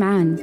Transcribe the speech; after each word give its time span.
سمعان 0.00 0.36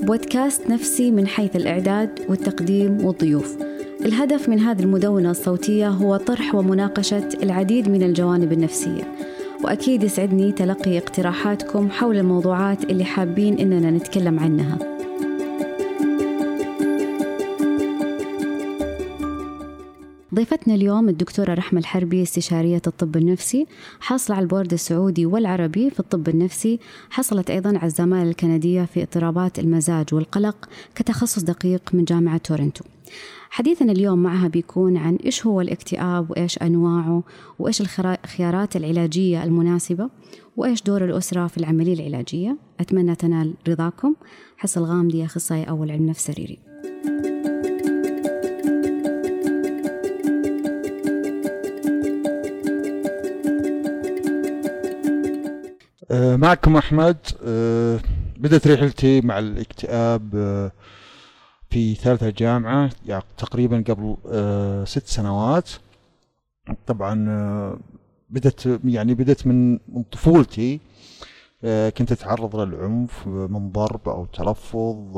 بودكاست 0.00 0.70
نفسي 0.70 1.10
من 1.10 1.26
حيث 1.26 1.56
الإعداد 1.56 2.20
والتقديم 2.28 3.04
والضيوف. 3.04 3.56
الهدف 4.04 4.48
من 4.48 4.58
هذه 4.58 4.82
المدونة 4.82 5.30
الصوتية 5.30 5.88
هو 5.88 6.16
طرح 6.16 6.54
ومناقشة 6.54 7.28
العديد 7.42 7.88
من 7.88 8.02
الجوانب 8.02 8.52
النفسية. 8.52 9.02
وأكيد 9.64 10.02
يسعدني 10.02 10.52
تلقي 10.52 10.98
اقتراحاتكم 10.98 11.90
حول 11.90 12.18
الموضوعات 12.18 12.84
اللي 12.84 13.04
حابين 13.04 13.58
إننا 13.58 13.90
نتكلم 13.90 14.40
عنها. 14.40 14.91
ضيفتنا 20.62 20.74
اليوم 20.74 21.08
الدكتورة 21.08 21.54
رحمة 21.54 21.80
الحربي 21.80 22.22
استشارية 22.22 22.82
الطب 22.86 23.16
النفسي 23.16 23.66
حاصلة 24.00 24.36
على 24.36 24.42
البورد 24.42 24.72
السعودي 24.72 25.26
والعربي 25.26 25.90
في 25.90 26.00
الطب 26.00 26.28
النفسي 26.28 26.78
حصلت 27.10 27.50
أيضا 27.50 27.68
على 27.68 27.86
الزمالة 27.86 28.30
الكندية 28.30 28.82
في 28.82 29.02
اضطرابات 29.02 29.58
المزاج 29.58 30.14
والقلق 30.14 30.68
كتخصص 30.94 31.42
دقيق 31.42 31.82
من 31.92 32.04
جامعة 32.04 32.36
تورنتو. 32.36 32.84
حديثنا 33.50 33.92
اليوم 33.92 34.22
معها 34.22 34.48
بيكون 34.48 34.96
عن 34.96 35.16
إيش 35.16 35.46
هو 35.46 35.60
الاكتئاب 35.60 36.30
وإيش 36.30 36.58
أنواعه 36.58 37.22
وإيش 37.58 37.80
الخيارات 37.80 38.76
العلاجية 38.76 39.44
المناسبة 39.44 40.10
وإيش 40.56 40.82
دور 40.82 41.04
الأسرة 41.04 41.46
في 41.46 41.58
العملية 41.58 41.94
العلاجية. 41.94 42.56
أتمنى 42.80 43.14
تنال 43.14 43.54
رضاكم. 43.68 44.14
حصل 44.56 44.82
غامدي 44.82 45.24
أخصائي 45.24 45.64
أول 45.64 45.90
علم 45.90 46.06
نفس 46.06 46.26
سريري. 46.26 46.71
معكم 56.42 56.76
أحمد 56.76 57.16
آه، 57.44 58.00
بدأت 58.36 58.66
رحلتي 58.66 59.20
مع 59.20 59.38
الاكتئاب 59.38 60.30
آه، 60.34 60.72
في 61.70 61.94
ثالثة 61.94 62.30
جامعة 62.30 62.90
يعني 63.06 63.24
تقريبا 63.38 63.84
قبل 63.88 64.16
ست 64.88 65.06
سنوات. 65.06 65.70
طبعا 66.86 67.14
بدأت 68.30 68.62
يعني 68.84 69.14
بدأت 69.14 69.46
من 69.46 69.78
طفولتي 70.12 70.80
كنت 71.64 72.12
أتعرض 72.12 72.56
للعنف 72.56 73.26
من 73.26 73.72
ضرب 73.72 74.08
أو 74.08 74.26
تلفظ 74.26 75.16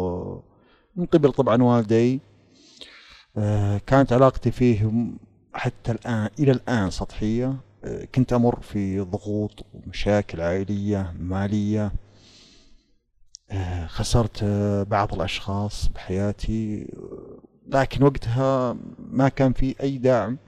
من 0.96 1.06
قبل 1.06 1.32
طبعا 1.32 1.62
والدي. 1.62 2.20
كانت 3.86 4.12
علاقتي 4.12 4.50
فيهم 4.50 5.18
حتى 5.54 5.92
الآن 5.92 6.28
إلى 6.38 6.52
الآن 6.52 6.90
سطحية. 6.90 7.56
كنت 8.14 8.32
أمر 8.32 8.60
في 8.60 9.00
ضغوط 9.00 9.66
ومشاكل 9.74 10.40
عائلية 10.40 11.14
مالية. 11.18 11.92
خسرت 13.86 14.44
بعض 14.90 15.14
الأشخاص 15.14 15.88
بحياتي. 15.88 16.86
لكن 17.66 18.04
وقتها 18.04 18.76
ما 18.98 19.28
كان 19.28 19.52
في 19.52 19.74
أي 19.82 19.98
دعم 19.98 20.38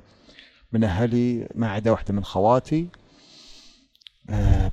من 0.73 0.85
أهلي 0.85 1.49
ما 1.55 1.71
عدا 1.71 1.91
واحدة 1.91 2.15
من 2.15 2.25
خواتي. 2.25 2.89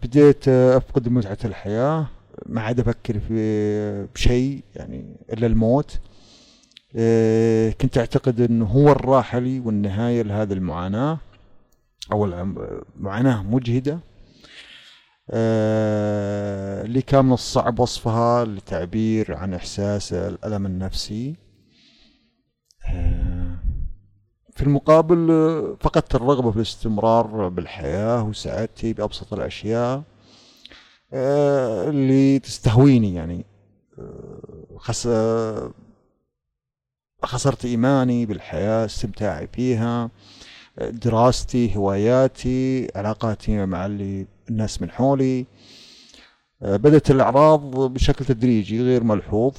بديت 0.03 0.47
أفقد 0.47 1.09
متعة 1.09 1.37
الحياة. 1.45 2.07
ما 2.45 2.61
عاد 2.61 2.79
أفكر 2.79 3.19
في 3.19 4.07
بشيء 4.15 4.63
يعني 4.75 5.15
إلا 5.33 5.47
الموت. 5.47 5.99
كنت 7.81 7.97
أعتقد 7.97 8.41
أنه 8.41 8.65
هو 8.65 8.91
الراحة 8.91 9.39
لي 9.39 9.59
والنهاية 9.59 10.21
لهذه 10.21 10.53
المعاناة. 10.53 11.17
أو 12.11 12.25
معاناة 12.95 13.43
مجهدة 13.43 13.99
آه 15.29 16.83
اللي 16.83 17.01
كان 17.01 17.25
من 17.25 17.33
الصعب 17.33 17.79
وصفها 17.79 18.45
للتعبير 18.45 19.35
عن 19.35 19.53
إحساس 19.53 20.13
الألم 20.13 20.65
النفسي. 20.65 21.35
آه 22.87 23.59
في 24.55 24.63
المقابل 24.63 25.27
فقدت 25.79 26.15
الرغبة 26.15 26.51
في 26.51 26.57
الاستمرار 26.57 27.47
بالحياة 27.49 28.23
وسعادتي 28.23 28.93
بأبسط 28.93 29.33
الأشياء 29.33 30.03
آه 31.13 31.89
اللي 31.89 32.39
تستهويني 32.39 33.13
يعني. 33.15 33.45
خس 34.77 35.09
خسرت 37.23 37.65
إيماني 37.65 38.25
بالحياة 38.25 38.85
استمتاعي 38.85 39.47
فيها. 39.47 40.09
دراستي 40.81 41.75
هواياتي 41.75 42.87
علاقاتي 42.95 43.65
مع 43.65 43.85
اللي 43.85 44.27
الناس 44.49 44.81
من 44.81 44.89
حولي. 44.89 45.45
بدأت 46.61 47.11
الأعراض 47.11 47.93
بشكل 47.93 48.25
تدريجي 48.25 48.81
غير 48.81 49.03
ملحوظ. 49.03 49.53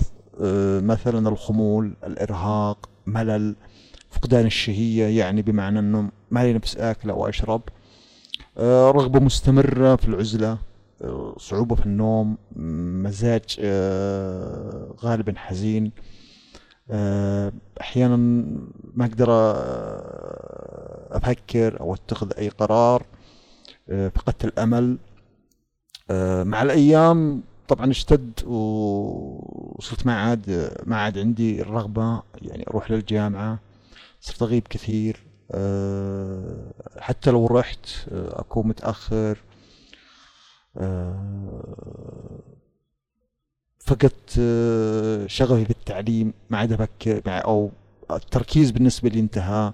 مثلا 0.80 1.28
الخمول 1.28 1.96
الإرهاق 2.06 2.88
ملل 3.06 3.56
فقدان 4.10 4.46
الشهية 4.46 5.18
يعني 5.18 5.42
بمعنى 5.42 5.78
أنه 5.78 6.10
ما 6.30 6.44
لي 6.44 6.52
نفس 6.52 6.76
آكل 6.76 7.10
أو 7.10 7.28
أشرب. 7.28 7.62
رغبة 8.58 9.20
مستمرة 9.20 9.96
في 9.96 10.08
العزلة 10.08 10.58
صعوبة 11.36 11.74
في 11.74 11.86
النوم 11.86 12.36
مزاج 13.02 13.60
غالبا 15.04 15.34
حزين. 15.36 15.92
أحيانا 17.80 18.16
ما 18.94 19.04
أقدر 19.04 19.28
أفكر 21.16 21.80
أو 21.80 21.94
أتخذ 21.94 22.32
أي 22.38 22.48
قرار 22.48 23.06
فقدت 23.88 24.44
الأمل. 24.44 24.98
مع 26.44 26.62
الأيام 26.62 27.42
طبعا 27.68 27.90
اشتد 27.90 28.44
وصرت 28.46 30.06
ما 30.06 30.20
عاد 30.20 30.76
ما 30.86 30.96
عاد 30.96 31.18
عندي 31.18 31.62
الرغبة 31.62 32.22
يعني 32.42 32.64
أروح 32.68 32.90
للجامعة. 32.90 33.58
صرت 34.20 34.42
أغيب 34.42 34.68
كثير. 34.70 35.22
حتى 36.98 37.30
لو 37.30 37.46
رحت 37.46 37.88
أكون 38.12 38.68
متأخر. 38.68 39.38
فقدت 43.84 44.30
شغفي 45.26 45.64
بالتعليم 45.64 46.32
ما 46.50 46.58
عاد 46.58 46.72
أفكر 46.72 47.22
أو 47.26 47.70
التركيز 48.10 48.70
بالنسبة 48.70 49.08
لي 49.08 49.20
انتهى. 49.20 49.72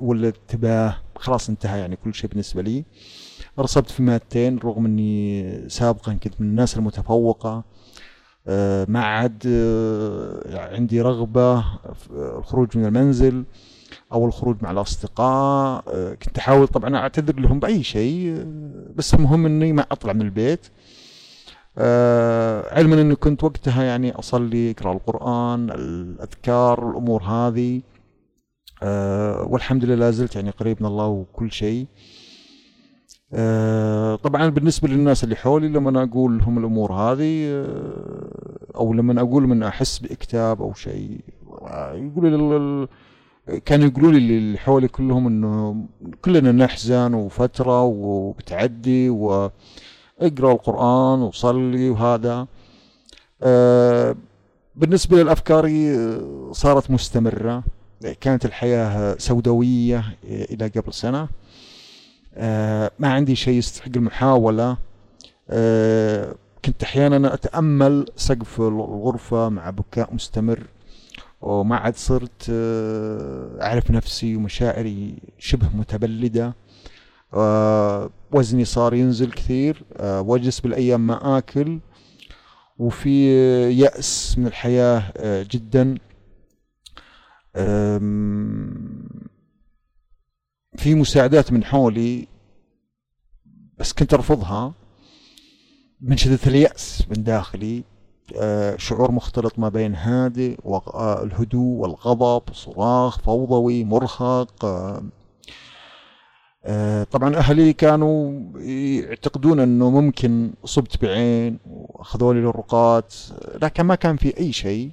والانتباه 0.00 0.96
خلاص 1.16 1.48
انتهى 1.48 1.80
يعني 1.80 1.96
كل 1.96 2.14
شيء 2.14 2.30
بالنسبة 2.30 2.62
لي. 2.62 2.84
رسبت 3.58 3.90
في 3.90 4.02
مادتين 4.02 4.58
رغم 4.58 4.86
إني 4.86 5.68
سابقا 5.68 6.12
كنت 6.12 6.40
من 6.40 6.46
الناس 6.46 6.76
المتفوقة. 6.76 7.64
ما 8.88 9.00
عاد 9.00 9.46
عندي 10.54 11.00
رغبة 11.00 11.64
الخروج 12.10 12.78
من 12.78 12.86
المنزل. 12.86 13.44
أو 14.12 14.26
الخروج 14.26 14.56
مع 14.62 14.70
الأصدقاء 14.70 15.84
كنت 16.14 16.38
أحاول 16.38 16.68
طبعا 16.68 16.96
أعتذر 16.96 17.40
لهم 17.40 17.60
بأي 17.60 17.82
شيء 17.82 18.44
بس 18.96 19.14
المهم 19.14 19.46
إني 19.46 19.72
ما 19.72 19.86
أطلع 19.90 20.12
من 20.12 20.22
البيت. 20.22 20.66
علما 22.76 23.00
إني 23.00 23.14
كنت 23.14 23.44
وقتها 23.44 23.82
يعني 23.82 24.12
أصلي 24.12 24.70
أقرأ 24.70 24.92
القرآن 24.92 25.70
الأذكار 25.70 26.90
الأمور 26.90 27.22
هذه. 27.22 27.80
والحمد 29.50 29.84
لله 29.84 30.10
زلت 30.10 30.36
يعني 30.36 30.50
قريب 30.50 30.76
من 30.80 30.86
الله 30.86 31.06
وكل 31.06 31.52
شيء. 31.52 31.86
طبعا 34.22 34.48
بالنسبة 34.48 34.88
للناس 34.88 35.24
اللي 35.24 35.36
حولي 35.36 35.68
لما 35.68 36.02
أقول 36.02 36.38
لهم 36.38 36.58
الأمور 36.58 36.92
هذه 36.92 37.64
أو 38.76 38.92
لما 38.92 39.20
أقول 39.20 39.46
من 39.46 39.62
أحس 39.62 39.98
بإكتئاب 39.98 40.62
أو 40.62 40.74
شيء 40.74 41.20
يقولوا 41.94 42.86
كانوا 43.64 43.86
يقولوا 43.86 44.12
لي 44.12 44.18
اللي 44.18 44.58
حولي 44.58 44.88
كلهم 44.88 45.26
إنه 45.26 45.84
كلنا 46.24 46.52
نحزن 46.52 47.14
وفترة 47.14 47.82
وبتعدي 47.82 49.10
وأقرأ 49.10 49.52
القرآن 50.52 51.22
وصلي 51.22 51.90
وهذا. 51.90 52.46
آه 53.42 54.16
بالنسبة 54.76 55.22
للأفكار 55.22 55.70
صارت 56.52 56.90
مستمرة. 56.90 57.64
كانت 58.20 58.44
الحياة 58.44 59.16
سوداوية 59.18 60.04
إلى 60.24 60.68
قبل 60.68 60.92
سنة. 60.92 61.28
آه 62.34 62.90
ما 62.98 63.12
عندي 63.12 63.36
شيء 63.36 63.54
يستحق 63.54 63.90
المحاولة. 63.96 64.76
آه 65.50 66.34
كنت 66.64 66.82
أحيانا 66.82 67.34
أتأمل 67.34 68.06
سقف 68.16 68.60
الغرفة 68.60 69.48
مع 69.48 69.70
بكاء 69.70 70.14
مستمر. 70.14 70.60
وما 71.42 71.76
عاد 71.76 71.96
صرت 71.96 72.46
أعرف 73.60 73.90
نفسي 73.90 74.36
ومشاعري 74.36 75.18
شبه 75.38 75.68
متبلدة. 75.76 76.54
وزني 78.32 78.64
صار 78.64 78.94
ينزل 78.94 79.32
كثير. 79.32 79.84
واجلس 80.00 80.60
بالأيام 80.60 81.06
ما 81.06 81.38
آكل. 81.38 81.80
وفي 82.78 83.30
يأس 83.78 84.38
من 84.38 84.46
الحياة 84.46 85.12
جدا. 85.50 85.94
في 90.76 90.94
مساعدات 90.94 91.52
من 91.52 91.64
حولي 91.64 92.28
بس 93.78 93.92
كنت 93.92 94.14
أرفضها. 94.14 94.74
من 96.00 96.16
شدة 96.16 96.38
اليأس 96.46 97.04
من 97.10 97.24
داخلي. 97.24 97.78
آه، 97.78 97.91
شعور 98.76 99.12
مختلط 99.12 99.58
ما 99.58 99.68
بين 99.68 99.94
هادئ 99.94 100.56
والهدوء 100.64 101.78
والغضب 101.78 102.42
صراخ 102.52 103.18
فوضوي 103.18 103.84
مرهق 103.84 104.64
آه، 106.64 107.04
طبعا 107.04 107.36
أهلي 107.36 107.72
كانوا 107.72 108.40
يعتقدون 108.60 109.60
إنه 109.60 109.90
ممكن 109.90 110.52
صبت 110.64 111.02
بعين 111.02 111.58
وأخذوا 111.66 112.34
لي 112.34 112.40
الرقات 112.40 113.14
لكن 113.62 113.82
ما 113.82 113.94
كان 113.94 114.16
في 114.16 114.38
أي 114.38 114.52
شيء 114.52 114.90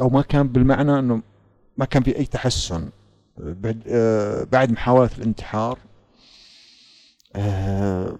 أو 0.00 0.08
ما 0.08 0.22
كان 0.22 0.48
بالمعنى 0.48 0.98
إنه 0.98 1.22
ما 1.76 1.84
كان 1.84 2.02
في 2.02 2.16
أي 2.16 2.24
تحسن 2.26 2.90
بعد 3.38 3.82
آه، 3.88 4.66
محاولة 4.72 5.10
الانتحار 5.18 5.78
آه، 7.36 8.16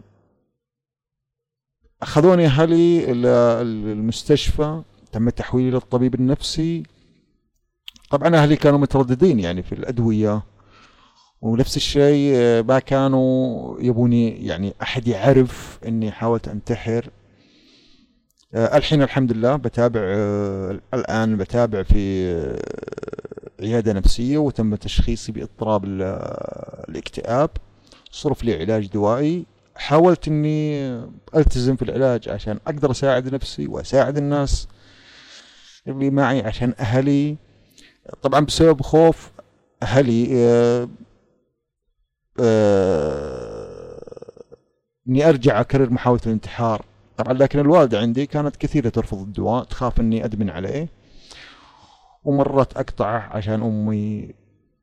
أخذوني 2.02 2.46
أهلي 2.46 3.10
إلى 3.12 3.28
المستشفى 3.92 4.82
تم 5.12 5.28
تحويلي 5.30 5.70
للطبيب 5.70 6.14
النفسي. 6.14 6.82
طبعا 8.10 8.36
أهلي 8.36 8.56
كانوا 8.56 8.78
مترددين 8.78 9.40
يعني 9.40 9.62
في 9.62 9.72
الأدوية 9.72 10.42
ونفس 11.42 11.76
الشيء 11.76 12.32
آه، 12.34 12.62
ما 12.62 12.78
كانوا 12.78 13.76
يبوني 13.80 14.46
يعني 14.46 14.74
أحد 14.82 15.08
يعرف 15.08 15.78
إني 15.86 16.10
حاولت 16.10 16.48
أنتحر. 16.48 17.10
آه، 18.54 18.76
الحين 18.76 19.02
الحمد 19.02 19.32
لله 19.32 19.56
بتابع 19.56 20.00
آه، 20.04 20.80
الآن 20.94 21.36
بتابع 21.36 21.82
في 21.82 22.30
عيادة 23.60 23.92
نفسية 23.92 24.38
وتم 24.38 24.74
تشخيصي 24.74 25.32
بإضطراب 25.32 25.84
الاكتئاب. 26.88 27.50
صرف 28.10 28.44
لي 28.44 28.60
علاج 28.60 28.86
دوائي. 28.86 29.46
حاولت 29.80 30.28
إني 30.28 30.90
ألتزم 31.36 31.76
في 31.76 31.82
العلاج 31.82 32.28
عشان 32.28 32.58
أقدر 32.66 32.90
أساعد 32.90 33.34
نفسي 33.34 33.66
وأساعد 33.66 34.16
الناس 34.16 34.68
اللي 35.88 36.10
معي 36.10 36.40
عشان 36.40 36.74
أهلي. 36.80 37.36
طبعا 38.22 38.40
بسبب 38.40 38.82
خوف 38.82 39.30
أهلي 39.82 40.28
آه، 40.34 40.88
إني 45.08 45.28
أرجع 45.28 45.60
أكرر 45.60 45.90
محاولة 45.90 46.20
الانتحار. 46.26 46.84
طبعا 47.16 47.32
لكن 47.32 47.58
الوالدة 47.58 47.98
عندي 47.98 48.26
كانت 48.26 48.56
كثيرة 48.56 48.88
ترفض 48.88 49.18
الدواء 49.18 49.64
تخاف 49.64 50.00
إني 50.00 50.24
أدمن 50.24 50.50
عليه. 50.50 50.88
ومرات 52.24 52.76
اقطعه 52.76 53.18
عشان 53.18 53.62
أمي 53.62 54.34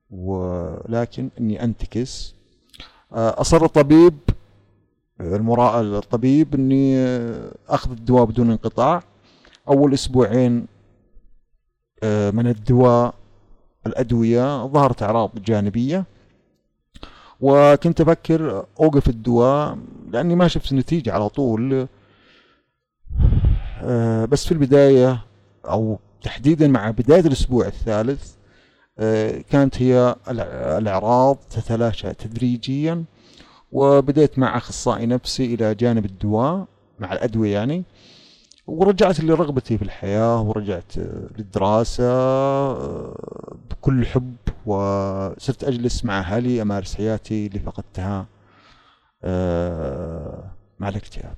ولكن 0.09 1.29
إني 1.39 1.63
أنتكس. 1.63 2.35
آه، 3.13 3.41
أصر 3.41 3.65
الطبيب 3.65 4.17
المراء 5.21 5.81
الطبيب 5.81 6.55
إني 6.55 6.97
أخذ 7.69 7.91
الدواء 7.91 8.25
بدون 8.25 8.51
انقطاع. 8.51 9.03
أول 9.69 9.93
أسبوعين 9.93 10.67
آه، 12.03 12.31
من 12.31 12.47
الدواء 12.47 13.13
الأدوية 13.87 14.65
ظهرت 14.67 15.03
أعراض 15.03 15.31
جانبية 15.45 16.05
وكنت 17.41 18.01
أفكر 18.01 18.65
أوقف 18.79 19.09
الدواء 19.09 19.77
لأني 20.11 20.35
ما 20.35 20.47
شفت 20.47 20.73
نتيجة 20.73 21.13
على 21.13 21.29
طول. 21.29 21.87
آه، 23.81 24.25
بس 24.25 24.45
في 24.45 24.51
البداية 24.51 25.25
أو 25.65 25.99
تحديدا 26.21 26.67
مع 26.67 26.91
بداية 26.91 27.19
الأسبوع 27.19 27.67
الثالث 27.67 28.33
آه، 28.99 29.43
كانت 29.49 29.81
هي 29.81 30.15
الأعراض 30.77 31.37
تتلاشى 31.49 32.13
تدريجيا. 32.13 33.03
وبدأت 33.71 34.39
مع 34.39 34.57
أخصائي 34.57 35.05
نفسي 35.05 35.53
إلى 35.53 35.75
جانب 35.75 36.05
الدواء 36.05 36.65
مع 36.99 37.13
الأدوية 37.13 37.53
يعني 37.53 37.83
ورجعت 38.67 39.19
لرغبتي 39.19 39.77
في 39.77 39.83
الحياة 39.83 40.41
ورجعت 40.41 40.97
للدراسة 41.37 42.03
آه، 42.03 43.55
بكل 43.71 44.05
حب 44.05 44.35
وصرت 44.65 45.63
أجلس 45.63 46.05
مع 46.05 46.19
أهلي 46.19 46.61
أمارس 46.61 46.95
حياتي 46.95 47.47
اللي 47.47 47.59
فقدتها 47.59 48.25
آه، 49.23 50.51
مع 50.79 50.89
الاكتئاب. 50.89 51.35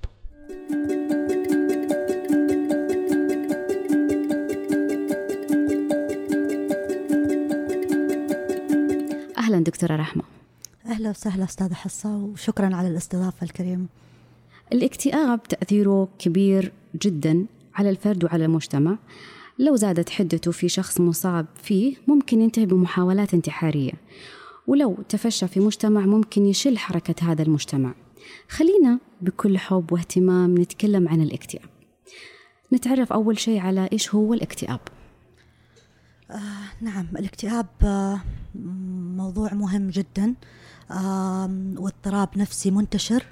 أهلا 9.38 9.64
دكتورة 9.64 9.96
رحمة. 9.96 10.24
أهلا 11.00 11.10
وسهلا 11.10 11.44
أستاذة 11.44 11.74
حصة 11.74 12.18
وشكرا 12.18 12.76
على 12.76 12.88
الاستضافة 12.88 13.44
الكريمة. 13.44 13.86
الاكتئاب 14.74 15.44
تأثيره 15.44 16.10
كبير 16.20 16.72
جدا 17.02 17.46
على 17.76 17.90
الفرد 17.90 18.24
وعلى 18.24 18.46
المجتمع. 18.46 18.98
لو 19.60 19.76
زادت 19.76 20.10
حدته 20.10 20.52
في 20.52 20.70
شخص 20.70 21.02
مصاب 21.02 21.46
فيه 21.56 21.96
ممكن 22.08 22.42
ينتهي 22.42 22.66
بمحاولات 22.66 23.34
انتحارية. 23.34 23.92
ولو 24.68 24.98
تفشى 25.10 25.48
في 25.48 25.60
مجتمع 25.60 26.06
ممكن 26.06 26.46
يشل 26.46 26.78
حركة 26.78 27.32
هذا 27.32 27.42
المجتمع. 27.44 27.94
خلينا 28.50 29.00
بكل 29.22 29.58
حب 29.58 29.92
واهتمام 29.92 30.58
نتكلم 30.58 31.08
عن 31.08 31.22
الاكتئاب. 31.22 31.70
نتعرف 32.74 33.14
أول 33.14 33.40
شيء 33.40 33.60
على 33.60 33.90
إيش 33.94 34.16
هو 34.16 34.34
الاكتئاب. 34.34 34.80
آه 36.32 36.82
نعم 36.82 37.08
الاكتئاب 37.20 37.68
آه 37.84 38.22
موضوع 39.16 39.54
مهم 39.54 39.90
جدا. 39.90 40.26
آه 40.26 40.59
واضطراب 41.78 42.30
نفسي 42.38 42.72
منتشر 42.72 43.26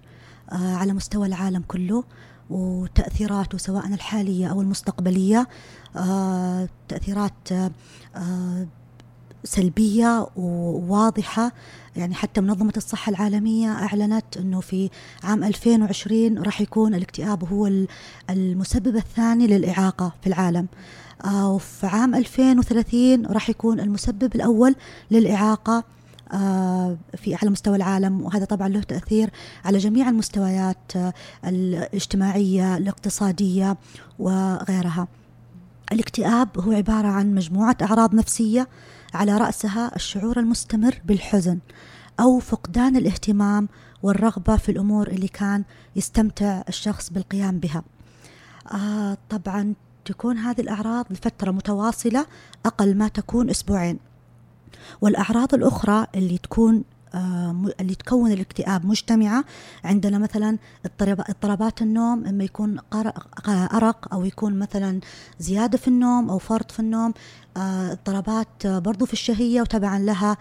آه 0.51 0.75
على 0.75 0.94
مستوى 0.94 1.27
العالم 1.27 1.63
كله 1.68 2.04
وتأثيراته 2.50 3.57
سواء 3.57 3.88
الحالية 3.88 4.48
أو 4.48 4.62
المستقبلية 4.62 5.48
آه، 5.95 6.69
تأثيرات 6.88 7.51
آه، 8.15 8.68
سلبية 9.44 10.27
وواضحة. 10.36 11.51
يعني 11.95 12.15
حتى 12.15 12.42
منظمة 12.42 12.74
الصحة 12.77 13.09
العالمية 13.09 13.68
أعلنت 13.69 14.38
أنه 14.38 14.62
في 14.62 14.89
عام 15.24 15.44
2020 15.44 16.38
راح 16.44 16.62
يكون 16.62 16.95
الاكتئاب 16.95 17.44
هو 17.44 17.86
المسبب 18.30 18.95
الثاني 18.95 19.48
للإعاقة 19.48 20.13
في 20.21 20.27
العالم. 20.27 20.68
وفي 21.33 21.88
عام 21.88 22.15
2030 22.15 23.25
راح 23.25 23.50
يكون 23.50 23.80
المسبب 23.80 24.36
الأول 24.36 24.75
للإعاقة. 25.12 25.83
في 27.18 27.38
على 27.41 27.50
مستوى 27.51 27.75
العالم 27.75 28.22
وهذا 28.22 28.46
طبعا 28.46 28.67
له 28.67 28.81
تأثير 28.81 29.29
على 29.65 29.77
جميع 29.77 30.10
المستويات 30.10 30.96
آه، 30.96 31.13
الاجتماعية 31.46 32.77
الاقتصادية 32.77 33.77
وغيرها. 34.19 35.07
الاكتئاب 35.91 36.60
هو 36.60 36.72
عبارة 36.72 37.07
عن 37.07 37.36
مجموعة 37.36 37.77
أعراض 37.81 38.15
نفسية 38.15 38.67
على 39.13 39.38
رأسها 39.38 39.96
الشعور 39.96 40.39
المستمر 40.39 41.01
بالحزن 41.05 41.60
أو 42.19 42.39
فقدان 42.39 42.96
الاهتمام 42.96 43.69
والرغبة 44.03 44.57
في 44.57 44.72
الأمور 44.72 45.07
اللي 45.07 45.27
كان 45.27 45.63
يستمتع 45.96 46.63
الشخص 46.69 47.10
بالقيام 47.10 47.60
بها. 47.60 47.84
آه 48.72 49.17
طبعا 49.29 49.74
تكون 50.05 50.38
هذه 50.38 50.62
الأعراض 50.62 51.05
لفترة 51.12 51.51
متواصلة 51.51 52.25
أقل 52.65 52.98
ما 52.98 53.07
تكون 53.07 53.50
أسبوعين. 53.50 54.00
والأعراض 55.01 55.53
الأخرى 55.53 56.07
اللي 56.15 56.38
تكون 56.38 56.84
آه، 57.13 57.65
اللي 57.79 57.96
تكون 57.96 58.31
الاكتئاب 58.31 58.86
مجتمعة 58.86 59.46
عندنا 59.84 60.17
مثلا 60.17 60.57
اضطرابات 61.29 61.81
النوم 61.81 62.25
إما 62.25 62.43
يكون 62.43 62.77
أرق 63.74 64.13
أو 64.13 64.25
يكون 64.25 64.60
مثلا 64.60 65.00
زيادة 65.39 65.77
في 65.77 65.88
النوم 65.88 66.29
أو 66.29 66.38
فرط 66.38 66.72
في 66.72 66.79
النوم 66.79 67.13
آه، 67.57 67.91
اضطرابات 67.91 68.67
برضو 68.67 69.05
في 69.05 69.13
الشهية 69.13 69.62
وتبعا 69.62 70.00
لها 70.00 70.38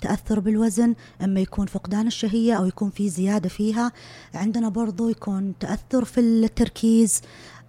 تأثر 0.00 0.40
بالوزن 0.40 0.94
إما 1.24 1.40
يكون 1.40 1.66
فقدان 1.66 2.06
الشهية 2.06 2.54
أو 2.54 2.66
يكون 2.66 2.90
في 2.90 3.08
زيادة 3.08 3.48
فيها. 3.48 3.92
عندنا 4.34 4.68
برضو 4.68 5.08
يكون 5.08 5.54
تأثر 5.60 6.04
في 6.04 6.20
التركيز 6.20 7.20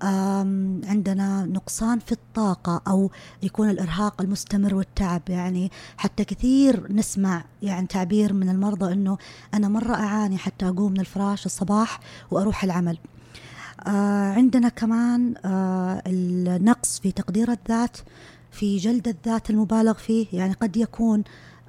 عندنا 0.01 1.45
نقصان 1.45 1.99
في 1.99 2.11
الطاقة 2.11 2.81
أو 2.87 3.11
يكون 3.43 3.69
الإرهاق 3.69 4.21
المستمر 4.21 4.75
والتعب. 4.75 5.21
يعني 5.29 5.71
حتى 5.97 6.23
كثير 6.23 6.93
نسمع 6.93 7.43
يعني 7.61 7.87
تعبير 7.87 8.33
من 8.33 8.49
المرضى 8.49 8.93
أنه 8.93 9.17
أنا 9.53 9.67
مرة 9.67 9.93
أعاني 9.95 10.37
حتى 10.37 10.67
أقوم 10.67 10.91
من 10.91 10.99
الفراش 10.99 11.45
الصباح 11.45 11.99
وأروح 12.31 12.63
العمل. 12.63 12.97
آه 13.87 14.33
عندنا 14.33 14.69
كمان 14.69 15.33
آه 15.45 16.01
النقص 16.07 16.99
في 16.99 17.11
تقدير 17.11 17.51
الذات 17.51 17.97
في 18.51 18.77
جلد 18.77 19.07
الذات 19.07 19.49
المبالغ 19.49 19.93
فيه. 19.93 20.27
يعني 20.33 20.53
قد 20.53 20.77
يكون 20.77 21.23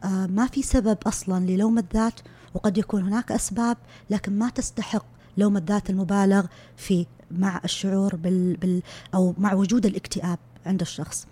آه 0.04 0.26
ما 0.26 0.46
في 0.46 0.62
سبب 0.62 0.98
أصلا 1.06 1.44
للوم 1.44 1.78
الذات 1.78 2.20
وقد 2.54 2.78
يكون 2.78 3.02
هناك 3.02 3.32
أسباب 3.32 3.76
لكن 4.10 4.38
ما 4.38 4.50
تستحق 4.50 5.04
لوم 5.40 5.56
الذات 5.56 5.90
المبالغ 5.90 6.46
فيه 6.76 7.06
مع 7.30 7.60
الشعور 7.64 8.16
بال, 8.16 8.56
بال 8.56 8.82
أو 9.14 9.34
مع 9.38 9.52
وجود 9.54 9.86
الاكتئاب 9.86 10.38
عند 10.66 10.80
الشخص. 10.80 11.26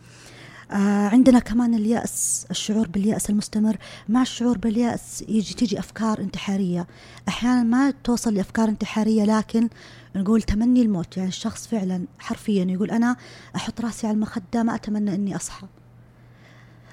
آه 0.70 1.08
عندنا 1.08 1.38
كمان 1.38 1.74
اليأس 1.74 2.46
الشعور 2.50 2.88
باليأس 2.88 3.30
المستمر. 3.30 3.76
مع 4.08 4.22
الشعور 4.22 4.58
باليأس 4.58 5.24
يجي 5.28 5.54
تيجي 5.54 5.78
أفكار 5.78 6.18
انتحارية. 6.20 6.86
أحيانا 7.28 7.62
ما 7.62 7.90
توصل 8.04 8.34
لأفكار 8.34 8.68
انتحارية 8.68 9.24
لكن 9.24 9.68
نقول 10.16 10.42
تمني 10.42 10.82
الموت. 10.82 11.16
يعني 11.16 11.28
الشخص 11.28 11.66
فعلا 11.66 12.04
حرفيا 12.18 12.64
يقول 12.64 12.90
أنا 12.90 13.16
أحط 13.56 13.80
رأسي 13.80 14.06
على 14.06 14.14
المخدة 14.14 14.62
ما 14.62 14.74
أتمنى 14.74 15.14
أني 15.14 15.36
أصحى. 15.36 15.66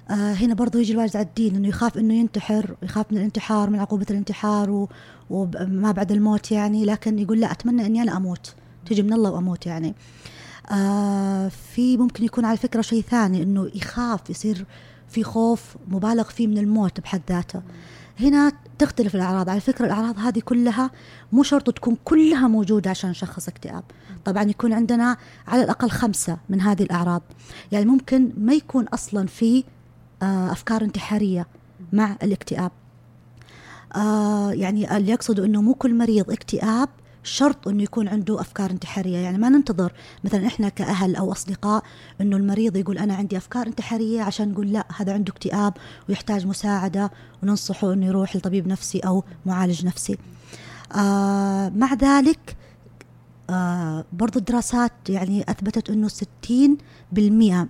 آه 0.09 0.33
هنا 0.33 0.53
برضو 0.53 0.79
يجي 0.79 0.93
الواجد 0.93 1.17
على 1.17 1.25
الدين 1.25 1.55
إنه 1.55 1.67
يخاف 1.67 1.97
إنه 1.97 2.13
ينتحر 2.13 2.75
يخاف 2.83 3.05
من 3.11 3.17
الانتحار 3.17 3.69
من 3.69 3.79
عقوبة 3.79 4.05
الانتحار 4.09 4.69
و... 4.71 4.89
وما 5.29 5.91
بعد 5.91 6.11
الموت 6.11 6.51
يعني. 6.51 6.85
لكن 6.85 7.19
يقول 7.19 7.39
لا 7.39 7.51
أتمنى 7.51 7.85
إني 7.85 8.01
أنا 8.01 8.17
أموت 8.17 8.53
تجي 8.85 9.03
من 9.03 9.13
الله 9.13 9.29
وأموت 9.29 9.65
يعني. 9.65 9.95
آه 10.71 11.47
في 11.47 11.97
ممكن 11.97 12.23
يكون 12.23 12.45
على 12.45 12.57
فكرة 12.57 12.81
شيء 12.81 13.01
ثاني 13.01 13.43
إنه 13.43 13.69
يخاف 13.75 14.29
يصير 14.29 14.65
في 15.07 15.23
خوف 15.23 15.75
مبالغ 15.87 16.23
فيه 16.23 16.47
من 16.47 16.57
الموت 16.57 16.99
بحد 16.99 17.21
ذاته. 17.29 17.61
هنا 18.19 18.51
تختلف 18.79 19.15
الأعراض 19.15 19.49
على 19.49 19.59
فكرة 19.59 19.85
الأعراض 19.85 20.19
هذه 20.19 20.39
كلها 20.39 20.91
مو 21.31 21.43
شرط 21.43 21.69
تكون 21.69 21.97
كلها 22.03 22.47
موجودة 22.47 22.89
عشان 22.89 23.09
نشخص 23.09 23.47
اكتئاب. 23.47 23.83
طبعا 24.25 24.43
يكون 24.43 24.73
عندنا 24.73 25.17
على 25.47 25.63
الأقل 25.63 25.89
خمسة 25.89 26.37
من 26.49 26.61
هذه 26.61 26.83
الأعراض. 26.83 27.21
يعني 27.71 27.85
ممكن 27.85 28.31
ما 28.37 28.53
يكون 28.53 28.87
أصلا 28.87 29.27
في 29.27 29.63
أفكار 30.21 30.81
انتحارية 30.81 31.47
مع 31.93 32.15
الاكتئاب. 32.23 32.71
آه 33.95 34.51
يعني 34.51 34.97
اللي 34.97 35.11
يقصدوا 35.11 35.45
أنه 35.45 35.61
مو 35.61 35.73
كل 35.73 35.95
مريض 35.95 36.31
اكتئاب 36.31 36.89
شرط 37.23 37.67
إنه 37.67 37.83
يكون 37.83 38.07
عنده 38.07 38.41
أفكار 38.41 38.71
انتحارية. 38.71 39.17
يعني 39.17 39.37
ما 39.37 39.49
ننتظر 39.49 39.93
مثلا 40.23 40.47
إحنا 40.47 40.69
كأهل 40.69 41.15
أو 41.15 41.31
أصدقاء 41.31 41.83
إنه 42.21 42.37
المريض 42.37 42.75
يقول 42.77 42.97
أنا 42.97 43.15
عندي 43.15 43.37
أفكار 43.37 43.67
انتحارية 43.67 44.21
عشان 44.21 44.51
نقول 44.51 44.71
لا 44.71 44.85
هذا 44.97 45.13
عنده 45.13 45.33
اكتئاب 45.33 45.73
ويحتاج 46.09 46.47
مساعدة 46.47 47.11
وننصحه 47.43 47.93
إنه 47.93 48.05
يروح 48.05 48.35
لطبيب 48.35 48.67
نفسي 48.67 48.99
أو 48.99 49.23
معالج 49.45 49.85
نفسي. 49.85 50.17
آه 50.95 51.69
مع 51.69 51.93
ذلك 51.93 52.55
آه 53.49 54.05
برضو 54.13 54.39
الدراسات 54.39 54.91
يعني 55.09 55.43
أثبتت 55.49 55.89
أنه 55.89 56.07
60% 56.07 56.13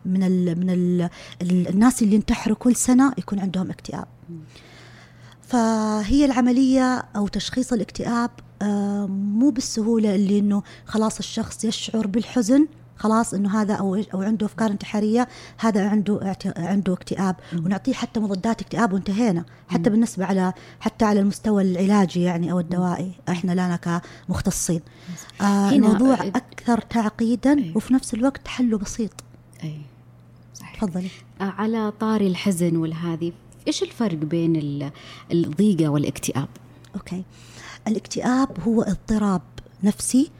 من 0.05 0.23
ال 0.23 0.59
من 0.59 0.69
ال 0.69 1.09
الناس 1.41 2.01
اللي 2.01 2.15
ينتحروا 2.15 2.55
كل 2.57 2.75
سنة 2.75 3.13
يكون 3.17 3.39
عندهم 3.39 3.69
اكتئاب. 3.69 4.05
فهي 5.41 6.25
العملية 6.25 6.97
أو 7.15 7.27
تشخيص 7.27 7.73
الاكتئاب 7.73 8.31
آه 8.61 9.05
مو 9.07 9.49
بالسهولة 9.49 10.15
اللي 10.15 10.39
أنه 10.39 10.63
خلاص 10.85 11.17
الشخص 11.17 11.65
يشعر 11.65 12.07
بالحزن 12.07 12.67
خلاص 12.97 13.33
إنه 13.33 13.61
هذا 13.61 13.73
أو 13.73 13.95
أو 13.95 14.21
عنده 14.21 14.45
أفكار 14.45 14.71
انتحارية 14.71 15.27
هذا 15.57 15.89
عنده 15.89 16.37
عنده 16.57 16.93
اكتئاب. 16.93 17.35
ونعطيه 17.53 17.93
حتى 17.93 18.19
مضادات 18.19 18.61
اكتئاب 18.61 18.93
وانتهينا. 18.93 19.45
حتى 19.67 19.89
بالنسبة 19.89 20.25
على 20.25 20.53
حتى 20.79 21.05
على 21.05 21.19
المستوى 21.19 21.63
العلاجي 21.63 22.21
يعني 22.21 22.51
أو 22.51 22.59
الدوائي 22.59 23.11
إحنا 23.29 23.51
لنا 23.51 24.01
كمختصين 24.27 24.81
آه 25.41 25.69
الموضوع 25.69 26.13
أكثر 26.13 26.81
تعقيدا 26.81 27.59
أي. 27.59 27.73
وفي 27.75 27.93
نفس 27.93 28.13
الوقت 28.13 28.47
حله 28.47 28.77
بسيط. 28.77 29.11
أي. 29.63 29.81
صحيح. 30.53 30.75
تفضلي. 30.75 31.09
آه، 31.41 31.43
على 31.43 31.91
طاري 31.99 32.27
الحزن 32.27 32.75
والهذه 32.77 33.31
إيش 33.67 33.83
الفرق 33.83 34.17
بين 34.17 34.91
الضيقة 35.31 35.89
والإكتئاب؟ 35.89 36.47
okay. 36.95 37.23
الإكتئاب 37.87 38.49
هو 38.67 38.81
اضطراب 38.81 39.41
نفسي 39.83 40.31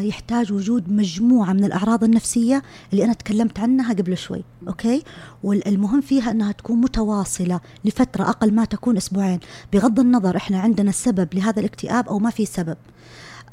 يحتاج 0.00 0.52
وجود 0.52 0.92
مجموعة 0.92 1.52
من 1.52 1.64
الأعراض 1.64 2.04
النفسية 2.04 2.62
اللي 2.92 3.04
أنا 3.04 3.12
تكلمت 3.12 3.60
عنها 3.60 3.92
قبل 3.92 4.16
شوي 4.16 4.44
okay؟ 4.68 5.02
والمهم 5.42 6.00
فيها 6.00 6.30
أنها 6.30 6.52
تكون 6.52 6.80
متواصلة 6.80 7.60
لفترة 7.84 8.22
أقل 8.22 8.54
ما 8.54 8.64
تكون 8.64 8.96
أسبوعين. 8.96 9.40
بغض 9.72 10.00
النظر 10.00 10.36
إحنا 10.36 10.60
عندنا 10.60 10.92
سبب 10.92 11.28
لهذا 11.34 11.60
الاكتئاب 11.60 12.08
أو 12.08 12.18
ما 12.18 12.30
في 12.30 12.46
سبب. 12.46 12.76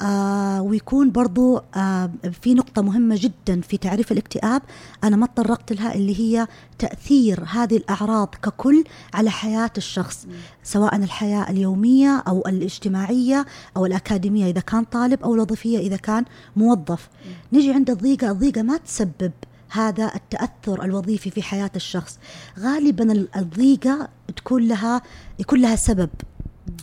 آه 0.02 0.62
ويكون 0.62 1.10
برضو 1.10 1.62
آه 1.76 2.10
في 2.42 2.54
نقطة 2.54 2.82
مهمة 2.82 3.16
جدا 3.18 3.60
في 3.60 3.76
تعريف 3.76 4.12
الاكتئاب. 4.12 4.62
أنا 5.04 5.16
ما 5.16 5.26
تطرقت 5.26 5.72
لها 5.72 5.94
اللي 5.94 6.20
هي 6.20 6.46
تأثير 6.78 7.44
هذه 7.44 7.76
الأعراض 7.76 8.34
ككل 8.42 8.84
على 9.14 9.30
حياة 9.30 9.70
الشخص 9.76 10.26
سواء 10.62 10.96
الحياة 10.96 11.50
اليومية 11.50 12.24
أو 12.28 12.42
الاجتماعية 12.46 13.46
أو 13.76 13.86
الأكاديمية 13.86 14.50
إذا 14.50 14.60
كان 14.60 14.84
طالب 14.84 15.22
أو 15.22 15.34
الوظيفية 15.34 15.78
إذا 15.78 15.96
كان 15.96 16.24
موظف. 16.56 17.08
نجي 17.52 17.72
عند 17.72 17.90
الضيقة 17.90 18.30
الضيقة 18.30 18.62
ما 18.62 18.76
تسبب 18.76 19.32
هذا 19.70 20.12
التأثر 20.14 20.84
الوظيفي 20.84 21.30
في 21.30 21.42
حياة 21.42 21.70
الشخص. 21.76 22.18
غالبا 22.58 23.26
الضيقة 23.36 24.08
تكون 24.36 24.68
لها 24.68 25.02
يكون 25.38 25.60
لها 25.60 25.76
سبب. 25.76 26.10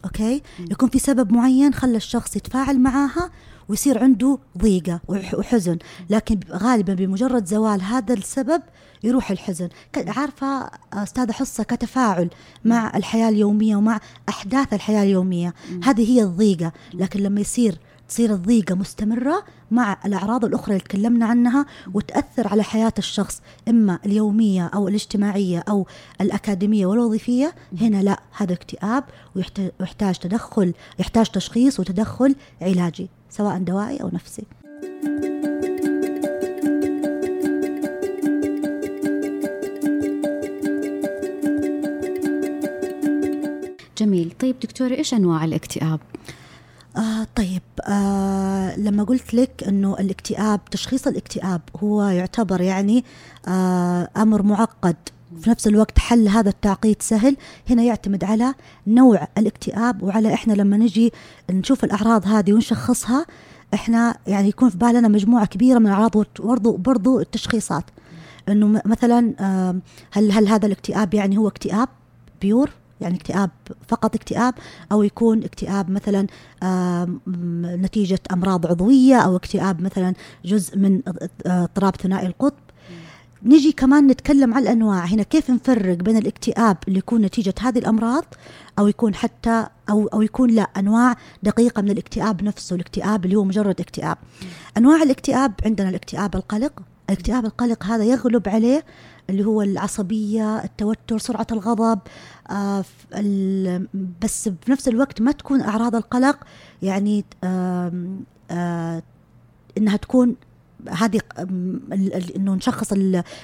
أوكي؟ 0.06 0.42
يكون 0.72 0.90
في 0.90 1.00
سبب 1.00 1.32
معين 1.32 1.74
خلى 1.74 1.98
الشخص 1.98 2.36
يتفاعل 2.36 2.80
معاها 2.80 3.32
ويصير 3.70 4.04
عنده 4.04 4.38
ضيقة 4.58 5.00
وحزن. 5.08 5.78
لكن 6.10 6.40
غالبا 6.52 6.94
بمجرد 6.94 7.46
زوال 7.46 7.82
هذا 7.82 8.14
السبب 8.14 8.62
يروح 9.04 9.32
الحزن. 9.32 9.70
عارفة 10.08 10.70
أستاذة 10.94 11.32
حصة 11.32 11.64
كتفاعل 11.64 12.30
مع 12.66 12.98
الحياة 12.98 13.30
اليومية 13.30 13.76
ومع 13.76 14.00
أحداث 14.30 14.74
الحياة 14.74 15.04
اليومية. 15.04 15.54
هذه 15.84 16.12
هي 16.12 16.24
الضيقة. 16.24 16.72
لكن 16.94 17.20
لما 17.20 17.42
يصير 17.42 17.80
تصير 18.10 18.34
الضيقة 18.34 18.76
مستمرة 18.76 19.44
مع 19.72 19.98
الأعراض 20.06 20.46
الأخرى 20.46 20.76
اللي 20.76 20.84
تكلمنا 20.84 21.26
عنها 21.26 21.66
وتأثر 21.94 22.48
على 22.48 22.64
حياة 22.64 22.94
الشخص 22.98 23.42
إما 23.68 24.00
اليومية 24.06 24.72
أو 24.76 24.88
الاجتماعية 24.88 25.64
أو 25.70 25.88
الأكاديمية 26.22 26.86
والوظيفية. 26.86 27.56
هنا 27.82 28.04
لا 28.04 28.20
هذا 28.38 28.54
اكتئاب 28.54 29.04
ويحتاج 29.36 30.16
تدخل 30.16 30.74
يحتاج 31.00 31.26
تشخيص 31.26 31.80
وتدخل 31.80 32.36
علاجي 32.62 33.10
سواء 33.30 33.58
دوائي 33.58 34.02
أو 34.02 34.10
نفسي. 34.14 34.44
جميل. 43.98 44.34
طيب 44.40 44.60
دكتورة 44.60 44.94
إيش 44.94 45.14
أنواع 45.14 45.46
الاكتئاب؟ 45.46 46.00
آه 47.82 48.80
لما 48.80 49.04
قلت 49.04 49.34
لك 49.34 49.64
إنه 49.68 49.96
الاكتئاب 50.00 50.66
تشخيص 50.72 51.08
الاكتئاب 51.08 51.62
هو 51.84 52.04
يعتبر 52.04 52.62
يعني 52.62 53.06
آه 53.48 54.10
أمر 54.18 54.42
معقد. 54.42 54.96
في 55.42 55.50
نفس 55.50 55.68
الوقت 55.68 56.00
حل 56.00 56.28
هذا 56.28 56.50
التعقيد 56.50 57.02
سهل. 57.02 57.38
هنا 57.70 57.84
يعتمد 57.84 58.24
على 58.24 58.54
نوع 58.88 59.28
الاكتئاب 59.38 60.04
وعلى 60.04 60.34
إحنا 60.34 60.54
لما 60.54 60.78
نجي 60.78 61.14
نشوف 61.52 61.84
الأعراض 61.84 62.28
هذه 62.28 62.54
ونشخصها 62.54 63.26
إحنا 63.74 64.16
يعني 64.28 64.48
يكون 64.50 64.70
في 64.70 64.78
بالنا 64.78 65.08
مجموعة 65.08 65.46
كبيرة 65.46 65.80
من 65.80 65.88
الأعراض 65.88 66.16
وبرضو 66.16 66.78
برضو 66.78 67.20
التشخيصات. 67.20 67.84
إنه 68.50 68.82
مثلا 68.86 69.34
هل 70.12 70.32
هل 70.32 70.48
هذا 70.48 70.66
الاكتئاب 70.66 71.14
يعني 71.14 71.38
هو 71.38 71.48
اكتئاب؟ 71.48 71.88
بيور؟ 72.42 72.70
يعني 73.02 73.16
اكتئاب 73.16 73.50
فقط 73.88 74.16
اكتئاب 74.16 74.54
أو 74.92 75.04
يكون 75.04 75.44
اكتئاب 75.44 75.90
مثلا 75.90 76.28
نتيجة 77.84 78.20
أمراض 78.34 78.68
عضوية 78.68 79.16
أو 79.16 79.36
اكتئاب 79.36 79.82
مثلا 79.82 80.14
جزء 80.46 80.78
من 80.78 81.02
اضطراب 81.46 81.96
ثنائي 81.96 82.28
القطب. 82.28 82.56
نجي 83.44 83.72
كمان 83.72 84.08
نتكلم 84.08 84.54
على 84.54 84.64
الأنواع. 84.64 85.06
هنا 85.06 85.24
كيف 85.24 85.50
نفرق 85.50 85.98
بين 85.98 86.18
الاكتئاب 86.18 86.78
اللي 86.88 87.00
يكون 87.00 87.22
نتيجة 87.22 87.54
هذه 87.62 87.80
الأمراض 87.80 88.24
أو 88.80 88.88
يكون 88.88 89.16
حتى 89.16 89.68
أو 89.90 90.08
أو 90.08 90.22
يكون 90.22 90.50
لا 90.50 90.62
أنواع 90.62 91.16
دقيقة 91.44 91.82
من 91.82 91.92
الاكتئاب 91.92 92.44
نفسه 92.44 92.76
الاكتئاب 92.76 93.26
اللي 93.26 93.36
هو 93.36 93.44
مجرد 93.44 93.82
اكتئاب. 93.82 94.18
أنواع 94.78 95.04
الاكتئاب 95.04 95.54
عندنا 95.66 95.90
الاكتئاب 95.90 96.36
القلق 96.36 96.82
الاكتئاب 97.10 97.46
القلق 97.46 97.84
هذا 97.84 98.04
يغلب 98.04 98.50
عليه 98.50 98.86
اللي 99.30 99.46
هو 99.46 99.62
العصبية 99.62 100.64
التوتر 100.64 101.18
سرعة 101.18 101.48
الغضب 101.52 102.00
آه 102.52 102.86
بس 104.22 104.50
بنفس 104.68 104.88
الوقت 104.88 105.22
ما 105.22 105.32
تكون 105.32 105.62
أعراض 105.62 105.96
القلق 105.96 106.38
يعني 106.82 107.26
آه 107.44 108.16
آه 108.52 109.04
إنها 109.78 109.98
تكون 109.98 110.36
هذه 110.90 111.20
إنه 112.36 112.56
نشخص 112.56 112.94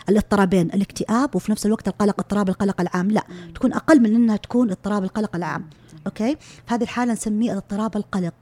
الاضطرابين 0.09 0.65
الاكتئاب 0.65 1.35
وفي 1.35 1.51
نفس 1.51 1.65
الوقت 1.65 1.87
القلق 1.87 2.19
اضطراب 2.19 2.49
القلق 2.49 2.81
العام 2.81 3.11
لا 3.11 3.23
تكون 3.55 3.73
أقل 3.73 3.99
من 3.99 4.15
إنها 4.15 4.37
تكون 4.37 4.71
اضطراب 4.71 5.03
القلق 5.03 5.35
العام. 5.35 5.69
أوكي؟ 6.07 6.35
في 6.35 6.61
هذه 6.73 6.83
الحالة 6.83 7.13
نسميه 7.13 7.57
اضطراب 7.57 7.97
القلق. 7.97 8.33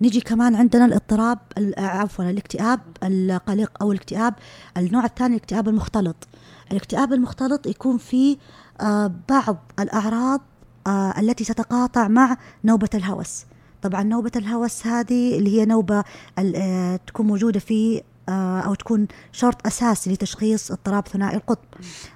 نيجي 0.00 0.20
كمان 0.20 0.54
عندنا 0.54 0.84
الاضطراب 0.84 1.38
عفوا 1.78 2.24
الاكتئاب 2.30 2.80
القلق 3.02 3.82
أو 3.82 3.92
الاكتئاب 3.92 4.34
النوع 4.76 5.04
الثاني 5.04 5.36
الاكتئاب 5.36 5.68
المختلط. 5.68 6.28
الاكتئاب 6.72 7.12
المختلط 7.12 7.66
يكون 7.66 7.98
فيه 7.98 8.36
آه 8.80 9.12
بعض 9.28 9.56
الأعراض 9.78 10.40
آه 10.86 11.20
التي 11.20 11.44
تتقاطع 11.44 12.08
مع 12.08 12.36
نوبة 12.64 12.90
الهوس. 12.94 13.44
طبعا 13.82 14.02
نوبة 14.02 14.30
الهوس 14.36 14.86
هذه 14.86 15.38
اللي 15.38 15.60
هي 15.60 15.64
نوبة 15.64 16.04
آه، 16.38 16.96
تكون 17.06 17.26
موجودة 17.26 17.60
في 17.60 18.02
آه، 18.28 18.60
أو 18.60 18.74
تكون 18.74 19.06
شرط 19.32 19.66
أساسي 19.66 20.12
لتشخيص 20.12 20.70
اضطراب 20.70 21.08
ثنائي 21.08 21.36
القطب. 21.36 21.68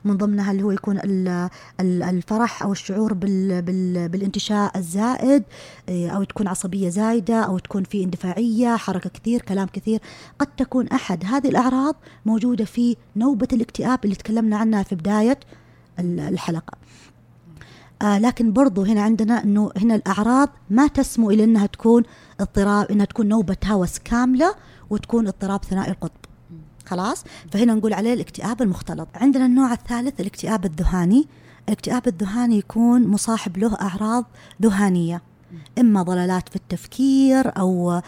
من 0.04 0.16
ضمنها 0.16 0.52
اللي 0.52 0.62
هو 0.62 0.70
يكون 0.70 1.00
الفرح 1.80 2.62
أو 2.62 2.72
الشعور 2.72 3.14
بالانتشاء 4.08 4.78
الزائد 4.78 5.42
آه، 5.88 6.08
أو 6.08 6.24
تكون 6.24 6.48
عصبية 6.48 6.88
زايدة 6.88 7.40
أو 7.40 7.58
تكون 7.58 7.84
في 7.84 8.04
اندفاعية 8.04 8.76
حركة 8.76 9.10
كثير 9.10 9.42
كلام 9.42 9.68
كثير. 9.72 10.00
قد 10.38 10.46
تكون 10.46 10.88
أحد. 10.88 11.24
هذه 11.24 11.48
الأعراض 11.48 11.94
موجودة 12.26 12.64
في 12.64 12.96
نوبة 13.16 13.48
الاكتئاب 13.52 14.04
اللي 14.04 14.16
تكلمنا 14.16 14.56
عنها 14.56 14.82
في 14.82 14.94
بداية 14.94 15.38
الحلقة. 15.98 16.78
آه 18.02 18.18
لكن 18.18 18.52
برضو 18.52 18.82
هنا 18.82 19.02
عندنا 19.02 19.44
إنه 19.44 19.70
هنا 19.76 19.94
الأعراض 19.94 20.48
ما 20.70 20.86
تسمو 20.86 21.30
إلى 21.30 21.44
إنها 21.44 21.66
تكون 21.66 22.02
اضطراب 22.40 22.90
إنها 22.90 23.06
تكون 23.06 23.28
نوبة 23.28 23.56
هوس 23.66 23.98
كاملة. 23.98 24.54
وتكون 24.90 25.26
اضطراب 25.26 25.64
ثنائي 25.64 25.90
القطب. 25.90 26.20
خلاص؟ 26.86 27.24
فهنا 27.52 27.74
نقول 27.74 27.92
عليه 27.92 28.14
الاكتئاب 28.14 28.62
المختلط. 28.62 29.08
عندنا 29.14 29.46
النوع 29.46 29.72
الثالث 29.72 30.20
الاكتئاب 30.20 30.64
الذهاني 30.64 31.26
الاكتئاب 31.68 32.08
الذهاني 32.08 32.58
يكون 32.58 33.08
مصاحب 33.08 33.58
له 33.58 33.74
أعراض 33.80 34.24
ذهانيه 34.62 35.22
إما 35.78 36.02
ضلالات 36.02 36.48
في 36.48 36.56
التفكير 36.56 37.58
أو 37.58 38.00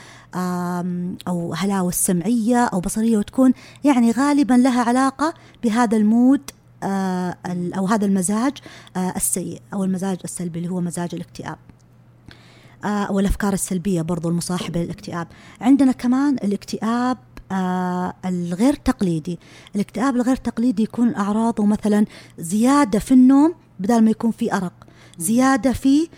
أو 1.29 1.55
هلاوس 1.55 1.95
سمعيه 1.95 2.65
أو 2.65 2.81
بصرية 2.81 3.19
وتكون 3.19 3.53
يعني 3.85 4.11
غالبا 4.11 4.55
لها 4.55 4.83
علاقة 4.83 5.35
بهذا 5.63 5.97
المود 5.97 6.41
آه، 6.83 7.37
أو 7.47 7.87
هذا 7.87 8.07
المزاج 8.07 8.59
آه، 8.97 9.13
السيء 9.17 9.63
أو 9.73 9.85
المزاج 9.85 10.19
السلبي 10.25 10.59
اللي 10.59 10.71
هو 10.71 10.81
مزاج 10.81 11.15
الاكتئاب. 11.15 11.59
آه، 12.85 13.13
والأفكار 13.13 13.53
السلبية 13.53 14.03
برضو 14.03 14.29
المصاحبة 14.29 14.83
للاكتئاب. 14.83 15.29
عندنا 15.61 15.93
كمان 15.93 16.35
الاكتئاب 16.35 17.19
آه 17.53 18.15
الغير 18.25 18.75
تقليدي. 18.75 19.39
الاكتئاب 19.75 20.17
الغير 20.17 20.37
تقليدي 20.37 20.83
يكون 20.83 21.15
أعراضه 21.15 21.67
مثلا 21.67 22.05
زيادة 22.39 22.99
في 22.99 23.15
النوم 23.15 23.55
بدل 23.81 24.01
ما 24.05 24.11
يكون 24.11 24.31
في 24.31 24.53
أرق. 24.53 24.73
زيادة 25.19 25.73
في 25.73 26.09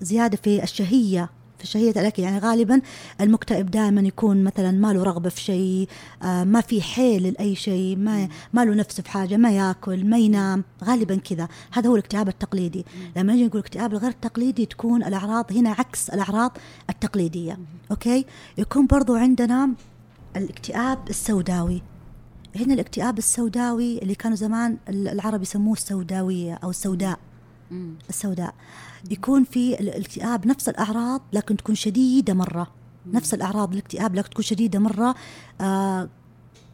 زيادة 0.00 0.36
في 0.42 0.62
الشهية. 0.62 1.30
في 1.58 1.66
شهية 1.66 1.90
الأكل 1.90 2.22
يعني 2.22 2.38
غالبا 2.38 2.80
المكتئب 3.20 3.70
دائما 3.70 4.00
يكون 4.00 4.44
مثلا 4.44 4.70
ما 4.70 4.92
له 4.92 5.02
رغبة 5.02 5.28
في 5.28 5.40
شيء 5.40 5.88
آه 6.22 6.44
ما 6.44 6.60
في 6.60 6.82
حيل 6.82 7.22
لأي 7.22 7.54
شيء 7.54 7.96
ما, 7.96 8.28
ما 8.52 8.64
له 8.64 8.74
نفس 8.74 9.00
في 9.00 9.10
حاجة 9.10 9.36
ما 9.36 9.50
ياكل 9.50 10.06
ما 10.06 10.18
ينام 10.18 10.64
غالبا 10.84 11.16
كذا. 11.16 11.48
هذا 11.72 11.88
هو 11.88 11.96
الاكتئاب 11.96 12.28
التقليدي. 12.28 12.84
لما 13.16 13.32
نجي 13.32 13.46
نقول 13.46 13.60
الاكتئاب 13.60 13.92
الغير 13.92 14.10
التقليدي 14.10 14.66
تكون 14.66 15.04
الأعراض 15.04 15.52
هنا 15.52 15.70
عكس 15.70 16.10
الأعراض 16.10 16.58
التقليدية. 16.90 17.58
أوكي؟ 17.90 18.26
يكون 18.58 18.86
برضو 18.86 19.14
عندنا 19.14 19.70
الاكتئاب 20.36 20.98
السوداوي. 21.10 21.82
هنا 22.56 22.74
الاكتئاب 22.74 23.18
السوداوي 23.18 23.98
اللي 23.98 24.14
كانوا 24.14 24.36
زمان 24.36 24.76
العرب 24.88 25.42
يسموه 25.42 25.72
السوداوية 25.72 26.54
أو 26.54 26.70
السوداء. 26.70 27.18
السوداء. 28.08 28.54
يكون 29.10 29.44
في 29.44 29.80
الاكتئاب 29.80 30.46
نفس 30.46 30.68
الأعراض 30.68 31.20
لكن 31.32 31.56
تكون 31.56 31.74
شديدة 31.74 32.34
مرة. 32.34 32.70
نفس 33.12 33.34
الأعراض 33.34 33.72
الاكتئاب 33.72 34.14
لكن 34.14 34.30
تكون 34.30 34.44
شديدة 34.44 34.78
مرة. 34.78 35.14
آه 35.60 36.08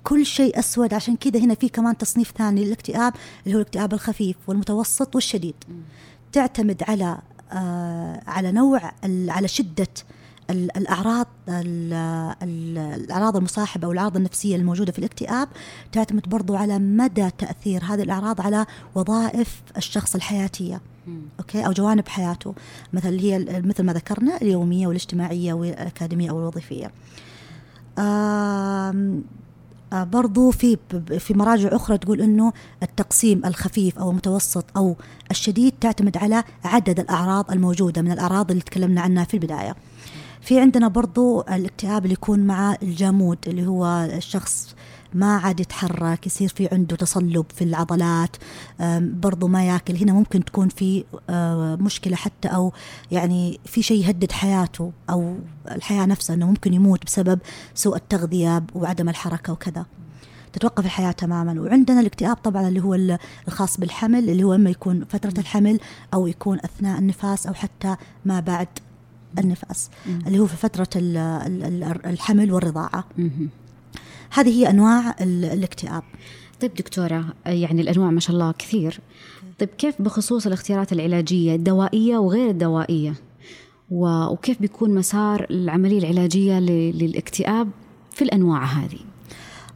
كل 0.04 0.26
شيء 0.26 0.58
أسود. 0.58 0.94
عشان 0.94 1.16
كذا 1.16 1.40
هنا 1.40 1.54
في 1.54 1.68
كمان 1.68 1.98
تصنيف 1.98 2.32
ثاني 2.38 2.64
للاكتئاب 2.64 3.12
اللي 3.44 3.56
هو 3.56 3.60
الاكتئاب 3.60 3.94
الخفيف 3.94 4.36
والمتوسط 4.46 5.14
والشديد. 5.14 5.54
تعتمد 6.32 6.82
على 6.88 7.18
آه 7.52 8.22
على 8.26 8.52
نوع 8.52 8.92
على 9.28 9.48
شدة 9.48 9.88
الأعراض 10.50 11.26
الأعراض 12.42 13.36
المصاحبة 13.36 13.86
أو 13.86 13.92
الأعراض 13.92 14.16
النفسية 14.16 14.56
الموجودة 14.56 14.92
في 14.92 14.98
الاكتئاب 14.98 15.48
تعتمد 15.92 16.28
برضو 16.28 16.56
على 16.56 16.78
مدى 16.78 17.30
تأثير 17.38 17.84
هذه 17.84 18.02
الأعراض 18.02 18.40
على 18.40 18.66
وظائف 18.94 19.62
الشخص 19.76 20.14
الحياتية 20.14 20.80
okay؟ 21.38 21.66
أو 21.66 21.72
جوانب 21.72 22.08
حياته. 22.08 22.54
مثل 22.92 23.18
هي 23.18 23.38
مثل 23.64 23.82
ما 23.82 23.92
ذكرنا 23.92 24.36
اليومية 24.36 24.86
والاجتماعية 24.86 25.52
والأكاديمية 25.52 26.30
أو 26.30 26.38
الوظيفية. 26.38 26.90
برضو 29.92 30.50
في 30.50 30.76
في 31.18 31.34
مراجع 31.34 31.68
أخرى 31.72 31.98
تقول 31.98 32.20
إنه 32.20 32.52
التقسيم 32.82 33.44
الخفيف 33.44 33.98
أو 33.98 34.10
المتوسط 34.10 34.64
أو 34.76 34.96
الشديد 35.30 35.74
تعتمد 35.80 36.16
على 36.16 36.44
عدد 36.64 37.00
الأعراض 37.00 37.50
الموجودة 37.50 38.02
من 38.02 38.12
الأعراض 38.12 38.50
اللي 38.50 38.62
تكلمنا 38.62 39.00
عنها 39.00 39.24
في 39.24 39.34
البداية. 39.34 39.76
في 40.44 40.60
عندنا 40.60 40.88
برضو 40.88 41.40
الاكتئاب 41.40 42.02
اللي 42.02 42.12
يكون 42.12 42.40
مع 42.40 42.76
الجامود 42.82 43.38
اللي 43.46 43.66
هو 43.66 43.86
الشخص 44.16 44.74
ما 45.14 45.36
عاد 45.36 45.60
يتحرك 45.60 46.26
يصير 46.26 46.48
في 46.48 46.68
عنده 46.72 46.96
تصلب 46.96 47.46
في 47.54 47.64
العضلات 47.64 48.36
برضو 49.00 49.48
ما 49.48 49.66
ياكل. 49.66 49.96
هنا 49.96 50.12
ممكن 50.12 50.44
تكون 50.44 50.68
في 50.68 51.04
مشكلة 51.80 52.16
حتى 52.16 52.48
أو 52.48 52.72
يعني 53.10 53.60
في 53.64 53.82
شيء 53.82 54.06
يهدد 54.06 54.32
حياته 54.32 54.92
أو 55.10 55.36
الحياة 55.70 56.06
نفسها 56.06 56.36
أنه 56.36 56.46
ممكن 56.46 56.74
يموت 56.74 57.04
بسبب 57.06 57.38
سوء 57.74 57.96
التغذية 57.96 58.62
وعدم 58.74 59.08
الحركة 59.08 59.52
وكذا. 59.52 59.86
تتوقف 60.52 60.84
الحياة 60.84 61.12
تماما. 61.12 61.60
وعندنا 61.60 62.00
الاكتئاب 62.00 62.36
طبعا 62.36 62.68
اللي 62.68 62.80
هو 62.80 63.18
الخاص 63.48 63.80
بالحمل 63.80 64.30
اللي 64.30 64.44
هو 64.44 64.54
إما 64.54 64.70
يكون 64.70 65.04
فترة 65.04 65.34
الحمل 65.38 65.80
أو 66.14 66.26
يكون 66.26 66.58
أثناء 66.58 66.98
النفاس 66.98 67.46
أو 67.46 67.54
حتى 67.54 67.96
ما 68.24 68.40
بعد 68.40 68.68
النفاس 69.38 69.90
اللي 70.26 70.38
هو 70.38 70.46
في 70.46 70.56
فترة 70.56 70.88
الحمل 72.06 72.52
والرضاعة. 72.52 73.04
هذه 74.30 74.48
هي 74.48 74.70
أنواع 74.70 75.14
الاكتئاب. 75.20 76.02
طيب 76.60 76.74
دكتورة 76.74 77.24
يعني 77.46 77.82
الأنواع 77.82 78.10
ما 78.10 78.20
شاء 78.20 78.36
الله 78.36 78.52
كثير. 78.52 79.00
طيب 79.58 79.68
كيف 79.68 80.02
بخصوص 80.02 80.46
الاختيارات 80.46 80.92
العلاجية 80.92 81.54
الدوائية 81.54 82.16
وغير 82.16 82.50
الدوائية؟ 82.50 83.14
وكيف 83.90 84.60
بيكون 84.60 84.94
مسار 84.94 85.46
العملية 85.50 85.98
العلاجية 85.98 86.58
للاكتئاب 86.90 87.70
في 88.12 88.22
الأنواع 88.22 88.64
هذه؟ 88.64 88.98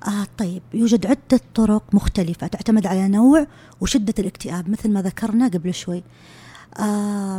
آه 0.06 0.26
طيب 0.38 0.62
يوجد 0.74 1.06
عدة 1.06 1.40
طرق 1.54 1.82
مختلفة 1.92 2.46
تعتمد 2.46 2.86
على 2.86 3.08
نوع 3.08 3.46
وشدة 3.80 4.14
الاكتئاب 4.18 4.70
مثل 4.70 4.90
ما 4.90 5.02
ذكرنا 5.02 5.48
قبل 5.48 5.74
شوي. 5.74 5.96
آه 5.96 6.02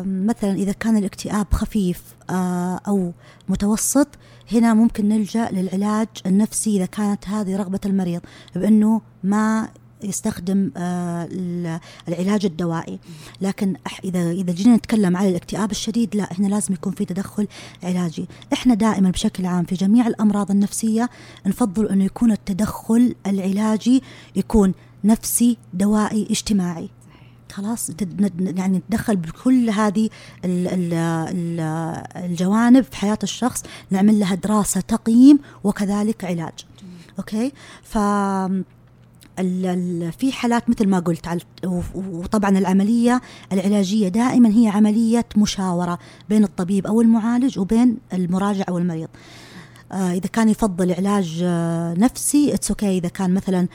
مثلا 0.06 0.52
إذا 0.52 0.72
كان 0.72 0.98
الاكتئاب 0.98 1.48
خفيف 1.54 2.04
آه 2.30 2.80
أو 2.88 3.14
متوسط 3.50 4.08
هنا 4.52 4.74
ممكن 4.74 5.10
نلجأ 5.10 5.50
للعلاج 5.52 6.08
النفسي 6.26 6.78
إذا 6.78 6.86
كانت 6.86 7.28
هذه 7.28 7.58
رغبة 7.58 7.80
المريض 7.86 8.22
بأنه 8.56 9.02
ما 9.24 9.70
يستخدم 10.04 10.72
آه 10.78 11.80
العلاج 12.08 12.46
الدوائي. 12.46 13.00
لكن 13.42 13.76
إذا 14.04 14.32
إذا 14.32 14.54
جينا 14.54 14.76
نتكلم 14.76 15.18
على 15.18 15.30
الاكتئاب 15.30 15.72
الشديد 15.72 16.16
لا 16.16 16.30
هنا 16.40 16.48
لازم 16.48 16.74
يكون 16.74 16.94
في 16.94 17.06
تدخل 17.06 17.48
علاجي. 17.84 18.28
إحنا 18.54 18.74
دائما 18.74 19.10
بشكل 19.10 19.46
عام 19.46 19.66
في 19.66 19.76
جميع 19.76 20.08
الأمراض 20.08 20.52
النفسية 20.52 21.10
نفضل 21.46 21.88
أنه 21.88 22.04
يكون 22.06 22.32
التدخل 22.32 23.16
العلاجي 23.28 24.04
يكون 24.36 24.74
نفسي 25.04 25.58
دوائي 25.74 26.28
اجتماعي. 26.30 26.90
خلاص 27.52 27.92
يعني 28.40 28.78
نتدخل 28.78 29.16
بكل 29.16 29.70
هذه 29.70 30.10
الجوانب 32.16 32.84
في 32.84 32.96
حياة 32.96 33.20
الشخص 33.24 33.64
نعمل 33.92 34.20
لها 34.20 34.36
دراسة 34.36 34.82
تقييم 34.82 35.40
وكذلك 35.64 36.26
علاج. 36.26 36.66
okay؟ 37.20 37.52
ف 37.84 37.98
في 40.18 40.32
حالات 40.32 40.70
مثل 40.70 40.88
ما 40.88 41.00
قلت 41.00 41.44
وطبعا 41.96 42.58
العملية 42.58 43.22
العلاجية 43.54 44.08
دائما 44.08 44.50
هي 44.50 44.68
عملية 44.68 45.26
مشاورة 45.38 46.00
بين 46.30 46.44
الطبيب 46.44 46.88
أو 46.88 47.02
المعالج 47.02 47.60
وبين 47.60 47.98
المراجع 48.14 48.66
أو 48.70 48.78
المريض. 48.78 49.08
آه 49.92 50.12
إذا 50.12 50.28
كان 50.28 50.50
يفضل 50.50 50.94
علاج 50.94 51.40
آه 51.44 51.94
نفسي 51.94 52.54
it's 52.54 52.70
okay 52.70 52.98
إذا 52.98 53.10
كان 53.10 53.34
مثلا 53.34 53.68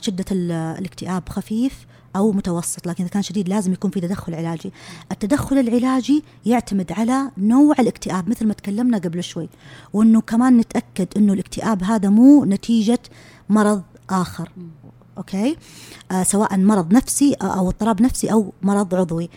شدة 0.00 0.24
الاكتئاب 0.30 1.28
خفيف 1.28 1.86
أو 2.16 2.32
متوسط 2.32 2.86
لكن 2.86 3.04
إذا 3.04 3.12
كان 3.12 3.22
شديد 3.22 3.48
لازم 3.48 3.72
يكون 3.72 3.90
في 3.90 4.00
تدخل 4.00 4.34
علاجي. 4.34 4.72
التدخل 5.12 5.58
العلاجي 5.58 6.24
يعتمد 6.46 6.92
على 6.92 7.30
نوع 7.38 7.74
الاكتئاب 7.78 8.28
مثل 8.28 8.46
ما 8.46 8.54
تكلمنا 8.54 8.98
قبل 8.98 9.22
شوي 9.22 9.48
وأنه 9.92 10.20
كمان 10.20 10.56
نتأكد 10.56 11.08
أنه 11.16 11.32
الاكتئاب 11.32 11.82
هذا 11.82 12.08
مو 12.08 12.44
نتيجة 12.44 12.98
مرض 13.48 13.82
آخر. 14.10 14.52
أوكي؟ 15.18 15.56
آه 16.10 16.22
سواء 16.22 16.56
مرض 16.56 16.92
نفسي 16.92 17.34
أو 17.34 17.68
اضطراب 17.68 18.02
نفسي 18.02 18.32
أو 18.32 18.52
مرض 18.62 18.94
عضوي. 18.94 19.30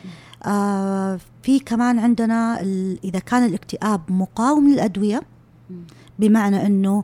آه 0.46 1.20
في 1.44 1.60
كمان 1.60 2.00
عندنا 2.00 2.62
إذا 3.04 3.20
كان 3.20 3.46
الاكتئاب 3.46 4.02
مقاوم 4.10 4.70
للأدوية 4.70 5.22
بمعنى 6.20 6.66
إنه 6.66 7.04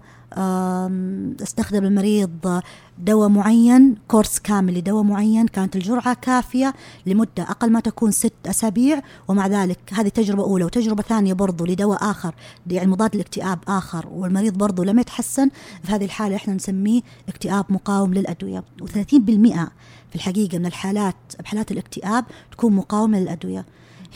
استخدم 1.44 1.86
المريض 1.86 2.62
دواء 3.00 3.30
معين 3.30 3.96
كورس 4.08 4.40
كامل 4.40 4.74
لدواء 4.78 5.04
معين 5.04 5.48
كانت 5.48 5.76
الجرعة 5.76 6.14
كافية 6.14 6.74
لمدة 7.06 7.44
أقل 7.44 7.72
ما 7.72 7.80
تكون 7.80 8.12
ست 8.12 8.34
أسابيع 8.46 9.02
ومع 9.28 9.48
ذلك 9.48 9.80
هذه 9.94 10.08
تجربة 10.08 10.44
أولى 10.44 10.66
وتجربة 10.66 11.04
ثانية 11.04 11.34
برضو 11.34 11.66
لدواء 11.66 12.12
آخر 12.12 12.36
يعني 12.68 12.92
مضاد 12.92 13.16
للاكتئاب 13.16 13.60
آخر 13.68 14.08
والمريض 14.08 14.58
برضو 14.58 14.84
لم 14.84 15.00
يتحسن 15.00 15.50
في 15.84 15.92
هذه 15.92 16.06
الحالة 16.06 16.36
إحنا 16.36 16.54
نسميه 16.54 17.02
اكتئاب 17.30 17.66
مقاوم 17.70 18.14
للأدوية. 18.14 18.64
و30% 18.82 18.90
في 20.10 20.16
الحقيقة 20.16 20.58
من 20.58 20.66
الحالات 20.66 21.16
بحالات 21.40 21.72
الاكتئاب 21.72 22.26
تكون 22.52 22.74
مقاومة 22.74 23.20
للأدوية. 23.20 23.66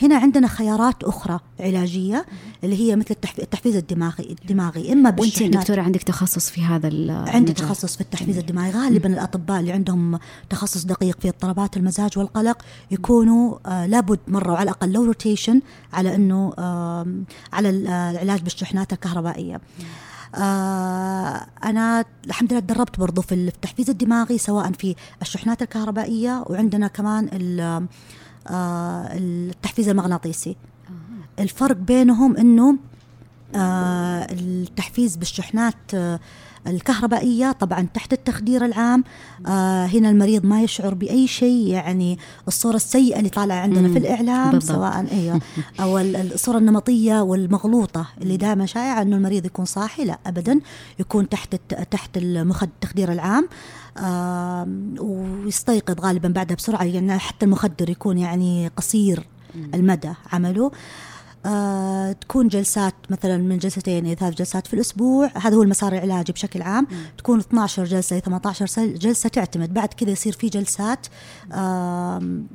هنا 0.02 0.16
عندنا 0.16 0.46
خيارات 0.48 1.04
أخرى 1.04 1.40
علاجية 1.60 2.26
اللي 2.64 2.76
هي 2.80 2.96
مثل 2.96 3.06
التحف- 3.10 3.38
التحفيز 3.40 3.76
الدماغي 3.76 4.36
الدماغي. 4.42 4.92
إما 4.92 5.14
وأنت 5.18 5.42
دكتورة 5.42 5.80
عندك 5.82 6.02
تخصص 6.02 6.50
في 6.50 6.62
هذا 6.64 6.88
عندي. 7.30 7.52
تخصص 7.52 7.94
في 7.94 8.00
التحفيز 8.00 8.38
الدماغي. 8.38 8.70
غالبا 8.70 9.08
الأطباء 9.08 9.60
اللي 9.60 9.72
عندهم 9.72 10.18
تخصص 10.50 10.84
دقيق 10.84 11.20
في 11.20 11.28
اضطرابات 11.28 11.76
المزاج 11.76 12.18
والقلق 12.18 12.62
يكونوا 12.90 13.58
آه 13.66 13.86
لابد 13.86 14.18
مرة 14.28 14.52
وعلى 14.52 14.62
الأقل 14.70 14.92
لو 14.92 15.04
روتيشن 15.04 15.60
على 15.92 16.14
إنه 16.14 16.52
آم، 16.58 17.24
على 17.52 17.70
ال- 17.70 17.86
آه، 17.86 18.10
العلاج 18.10 18.40
بالشحنات 18.42 18.92
الكهربائية. 18.92 19.60
آه 20.34 21.46
أنا 21.64 22.04
الحمد 22.26 22.52
لله 22.52 22.60
تدربت 22.60 23.00
برضو 23.00 23.22
في 23.22 23.34
التحفيز 23.34 23.90
الدماغي 23.90 24.38
سواء 24.38 24.72
في 24.72 24.94
الشحنات 25.22 25.62
الكهربائية 25.62 26.44
وعندنا 26.46 26.86
كمان 26.88 27.28
آه 27.60 27.82
التحفيز 28.50 29.88
المغناطيسي. 29.88 30.56
الفرق 31.38 31.76
بينهم 31.76 32.36
إنه 32.36 32.76
آه، 33.54 34.26
التحفيز 34.32 35.16
بالشحنات 35.16 35.94
آه، 35.94 36.20
الكهربائية 36.66 37.52
طبعا 37.52 37.86
تحت 37.94 38.12
التخدير 38.12 38.64
العام. 38.64 39.04
آه 39.46 39.86
هنا 39.86 40.10
المريض 40.10 40.46
ما 40.46 40.62
يشعر 40.62 40.94
بأي 40.94 41.26
شيء 41.26 41.66
يعني 41.66 42.18
الصورة 42.48 42.76
السيئة 42.76 43.18
اللي 43.18 43.28
طالعة 43.30 43.56
عندنا 43.56 43.88
في 43.88 43.98
الإعلام 43.98 44.50
بالضبط. 44.50 44.76
سواء 44.76 45.06
أيوة. 45.12 45.40
أو 45.80 45.98
ال- 45.98 46.32
الصورة 46.32 46.58
النمطية 46.58 47.20
والمغلوطة 47.20 48.06
اللي 48.22 48.36
دائما 48.36 48.66
شائعة 48.66 49.02
أنه 49.02 49.16
المريض 49.16 49.44
يكون 49.46 49.64
صاحي 49.64 50.04
لا 50.04 50.18
أبدا. 50.26 50.60
يكون 50.98 51.28
تحت 51.28 51.54
تحت 51.90 52.16
المخد 52.16 52.68
التخدير 52.74 53.12
العام. 53.12 53.48
آم، 53.98 54.94
ويستيقظ 55.00 56.00
غالبا 56.00 56.28
بعدها 56.28 56.56
بسرعة 56.56 56.84
يعني 56.84 57.18
حتى 57.18 57.46
المخدر 57.46 57.90
يكون 57.90 58.18
يعني 58.18 58.68
قصير 58.76 59.26
المدى 59.74 60.10
عمله. 60.32 60.70
آه 61.46 62.12
تكون 62.12 62.48
جلسات 62.48 62.94
مثلا 63.10 63.36
من 63.36 63.58
جلستين 63.58 64.06
إلى 64.06 64.14
ثلاث 64.14 64.34
جلسات 64.34 64.66
في 64.66 64.74
الأسبوع. 64.74 65.30
هذا 65.34 65.56
هو 65.56 65.62
المسار 65.62 65.92
العلاجي 65.92 66.32
بشكل 66.32 66.62
عام. 66.62 66.86
تكون 67.18 67.38
12 67.38 67.84
جلسة 67.84 68.14
إلى 68.14 68.20
18 68.20 68.66
سل- 68.66 68.94
جلسة 68.94 69.28
تعتمد. 69.28 69.74
بعد 69.74 69.88
كذا 69.88 70.10
يصير 70.10 70.32
في 70.32 70.48
جلسات 70.48 71.06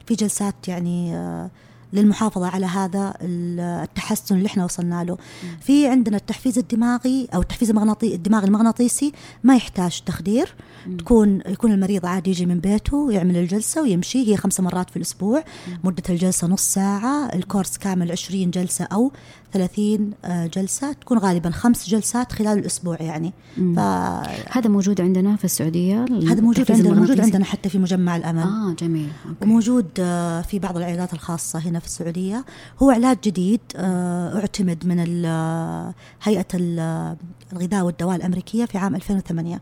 في 0.05 0.15
جلسات 0.15 0.67
يعني 0.67 1.15
آه 1.15 1.49
للمحافظة 1.93 2.47
على 2.47 2.65
هذا 2.65 3.13
ال- 3.21 3.59
التحسن 3.59 4.35
اللي 4.35 4.45
إحنا 4.47 4.63
وصلنا 4.65 5.03
له. 5.03 5.17
في 5.61 5.87
عندنا 5.87 6.17
التحفيز 6.17 6.57
الدماغي 6.57 7.27
أو 7.35 7.41
التحفيز 7.41 7.69
المغناطي 7.69 8.15
الدماغ 8.15 8.43
المغناطيسي 8.43 9.11
ما 9.43 9.55
يحتاج 9.55 10.01
تخدير. 10.05 10.55
تكون 10.97 11.41
يكون 11.47 11.71
المريض 11.71 12.05
عادي 12.05 12.29
يجي 12.29 12.45
من 12.45 12.59
بيته 12.59 12.97
ويعمل 12.97 13.37
الجلسة 13.37 13.81
ويمشي. 13.81 14.27
هي 14.31 14.37
خمس 14.37 14.59
مرات 14.59 14.89
في 14.89 14.97
الأسبوع. 14.97 15.43
مدة 15.83 16.03
الجلسة 16.09 16.47
نص 16.47 16.61
ساعة. 16.73 17.25
الكورس 17.35 17.77
كامل 17.77 18.11
20 18.11 18.51
جلسة 18.51 18.85
أو 18.85 19.11
30 19.53 20.11
آه، 20.25 20.47
جلسة 20.47 20.93
تكون 20.93 21.17
غالبا 21.17 21.49
خمس 21.49 21.89
جلسات 21.89 22.31
خلال 22.31 22.59
الأسبوع 22.59 22.97
يعني. 23.01 23.33
فهذا 23.55 24.45
هذا 24.51 24.69
موجود 24.69 25.01
عندنا 25.01 25.35
في 25.35 25.45
السعودية؟ 25.45 25.95
موجود 26.09 26.59
التحفيز 26.59 26.77
عندنا 26.85 26.99
موجود؟ 26.99 27.19
عندنا 27.19 27.45
حتى 27.45 27.69
في 27.69 27.79
مجمع 27.79 28.15
الأمل. 28.15 28.41
آه 28.43 28.73
جميل. 28.79 29.09
أوكي. 29.29 29.37
وموجود 29.45 29.87
آه، 29.99 30.41
في 30.41 30.59
بعض 30.59 30.77
العيادات 30.77 31.13
الخاصة 31.13 31.59
هنا 31.59 31.79
في 31.79 31.85
السعودية. 31.85 32.45
هو 32.83 32.89
علاج 32.91 33.17
جديد 33.23 33.59
آه، 33.75 34.39
اعتمد 34.39 34.85
من 34.87 35.23
آه، 35.25 35.93
هيئة 36.23 36.47
ال- 36.53 37.15
الغذاء 37.53 37.83
والدواء 37.85 38.15
الأمريكية 38.15 38.65
في 38.65 38.77
عام 38.77 38.95
2008 38.95 39.59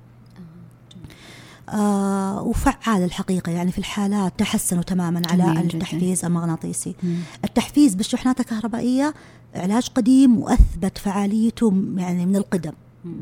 آه. 1.69 2.41
وفعال 2.43 3.03
الحقيقة 3.03 3.51
يعني 3.51 3.71
في 3.71 3.77
الحالات 3.77 4.33
تحسنوا 4.37 4.83
تماما 4.83 5.21
على. 5.31 5.61
التحفيز 5.61 6.25
المغناطيسي. 6.25 6.95
مم. 7.03 7.15
التحفيز 7.45 7.95
بالشحنات 7.95 8.39
الكهربائية 8.39 9.13
علاج 9.55 9.87
قديم 9.87 10.39
وأثبت 10.39 10.97
فعاليته 10.97 11.73
يعني 11.97 12.25
من 12.25 12.35
القدم. 12.35 12.73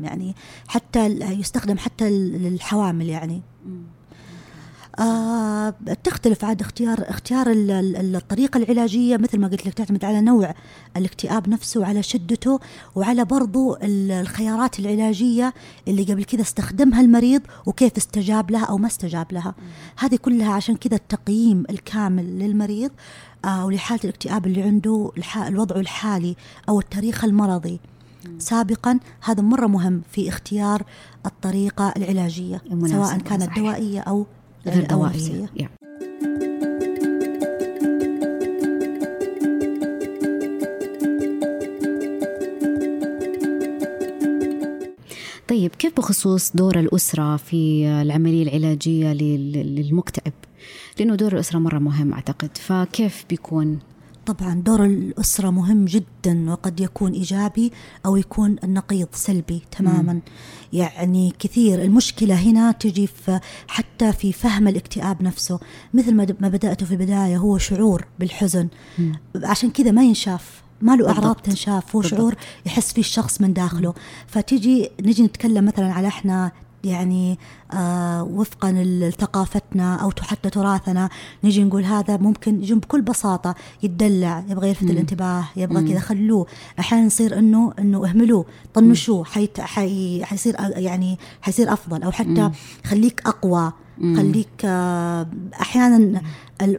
يعني 0.02 0.34
حتى 0.68 1.06
يستخدم 1.06 1.78
حتى 1.78 2.10
للحوامل 2.10 3.08
يعني. 3.08 3.42
آه 4.98 5.74
تختلف 6.04 6.44
عاد 6.44 6.60
اختيار 6.60 6.98
اختيار 7.10 7.50
ال- 7.50 7.70
ال- 7.70 8.16
الطريقة 8.16 8.58
العلاجية 8.58 9.16
مثل 9.16 9.38
ما 9.38 9.48
قلت 9.48 9.66
لك 9.66 9.74
تعتمد 9.74 10.04
على 10.04 10.20
نوع 10.20 10.54
الاكتئاب 10.96 11.48
نفسه 11.48 11.80
وعلى 11.80 12.02
شدته 12.02 12.60
وعلى 12.94 13.24
برضو 13.24 13.74
ال- 13.74 14.10
الخيارات 14.10 14.78
العلاجية 14.78 15.54
اللي 15.88 16.02
قبل 16.04 16.24
كذا 16.24 16.40
استخدمها 16.42 17.00
المريض 17.00 17.42
وكيف 17.66 17.96
استجاب 17.96 18.50
لها 18.50 18.64
أو 18.64 18.78
ما 18.78 18.86
استجاب 18.86 19.26
لها 19.32 19.54
هذه 19.98 20.16
كلها 20.16 20.52
عشان 20.52 20.76
كذا 20.76 20.96
التقييم 20.96 21.64
الكامل 21.70 22.38
للمريض 22.38 22.90
آه 23.44 23.66
ولحالة 23.66 24.00
الاكتئاب 24.04 24.46
اللي 24.46 24.62
عنده 24.62 25.12
الوضع 25.36 25.76
الحالي 25.76 26.36
أو 26.68 26.80
التاريخ 26.80 27.24
المرضي 27.24 27.80
سابقا 28.38 28.98
هذا 29.24 29.42
مرة 29.42 29.66
مهم 29.66 30.02
في 30.12 30.28
اختيار 30.28 30.82
الطريقة 31.26 31.92
العلاجية 31.96 32.62
المناسبة، 32.70 33.04
سواء 33.04 33.18
كانت 33.18 33.42
صحيح. 33.42 33.58
دوائية 33.58 34.00
أو 34.00 34.26
غير 34.66 34.84
دوائيه. 34.86 35.50
طيب 45.48 45.70
كيف 45.70 45.96
بخصوص 45.96 46.56
دور 46.56 46.78
الأسرة 46.78 47.36
في 47.36 47.86
العملية 48.02 48.42
العلاجية 48.42 49.12
لل- 49.12 49.74
للمكتئب؟ 49.76 50.32
لأنه 50.98 51.14
دور 51.14 51.32
الأسرة 51.32 51.58
مرة 51.58 51.78
مهم 51.78 52.12
أعتقد 52.12 52.56
فكيف 52.58 53.24
بيكون؟ 53.30 53.78
طبعا 54.32 54.54
دور 54.54 54.84
الأسرة 54.84 55.50
مهم 55.50 55.84
جدا 55.84 56.50
وقد 56.50 56.80
يكون 56.80 57.12
إيجابي 57.12 57.72
أو 58.06 58.16
يكون 58.16 58.56
النقيض 58.64 59.08
سلبي 59.12 59.62
تماما. 59.70 60.20
يعني 60.72 61.32
كثير 61.38 61.82
المشكلة 61.82 62.34
هنا 62.34 62.72
تجي 62.72 63.06
في 63.06 63.40
حتى 63.68 64.12
في 64.12 64.32
فهم 64.32 64.68
الاكتئاب 64.68 65.22
نفسه. 65.22 65.60
مثل 65.94 66.14
ما 66.14 66.48
بدأته 66.48 66.86
في 66.86 66.92
البداية 66.92 67.36
هو 67.36 67.58
شعور 67.58 68.04
بالحزن. 68.18 68.68
عشان 69.44 69.70
كذا 69.70 69.90
ما 69.90 70.02
ينشاف. 70.02 70.62
ما 70.82 70.96
له 70.96 71.08
أعراض 71.08 71.20
بالضبط. 71.20 71.46
تنشاف. 71.46 71.96
هو 71.96 72.00
بالضبط. 72.00 72.20
شعور 72.20 72.34
يحس 72.66 72.92
فيه 72.92 73.02
الشخص 73.02 73.40
من 73.40 73.52
داخله. 73.52 73.94
فتيجي 74.26 74.90
نجي 75.00 75.22
نتكلم 75.22 75.64
مثلا 75.64 75.92
على 75.92 76.08
إحنا 76.08 76.52
يعني 76.84 77.38
آه 77.72 78.22
وفقا 78.22 78.72
لثقافتنا 78.72 79.96
أو 79.96 80.12
حتى 80.20 80.50
تراثنا 80.50 81.08
نجي 81.44 81.64
نقول 81.64 81.84
هذا 81.84 82.16
ممكن 82.16 82.60
بكل 82.60 83.02
بساطة 83.02 83.54
يتدلع 83.82 84.44
يبغى 84.48 84.68
يلفت 84.68 84.82
الانتباه 84.82 85.44
يبغى 85.56 85.88
كذا 85.88 85.98
خلوه. 86.00 86.46
أحيانا 86.78 87.06
يصير 87.06 87.38
إنه 87.38 87.72
إنه 87.78 88.06
اهملوه 88.06 88.44
طنشوه 88.74 89.24
حيت 89.24 89.60
حي 89.60 90.24
حيصير 90.24 90.56
يعني 90.60 91.18
حيصير 91.42 91.72
أفضل 91.72 92.02
أو 92.02 92.10
حتى 92.10 92.50
خليك 92.86 93.22
أقوى. 93.26 93.72
خليك 94.00 94.48
آه، 94.64 95.26
أحيانا 95.60 95.96
ال- 95.96 96.20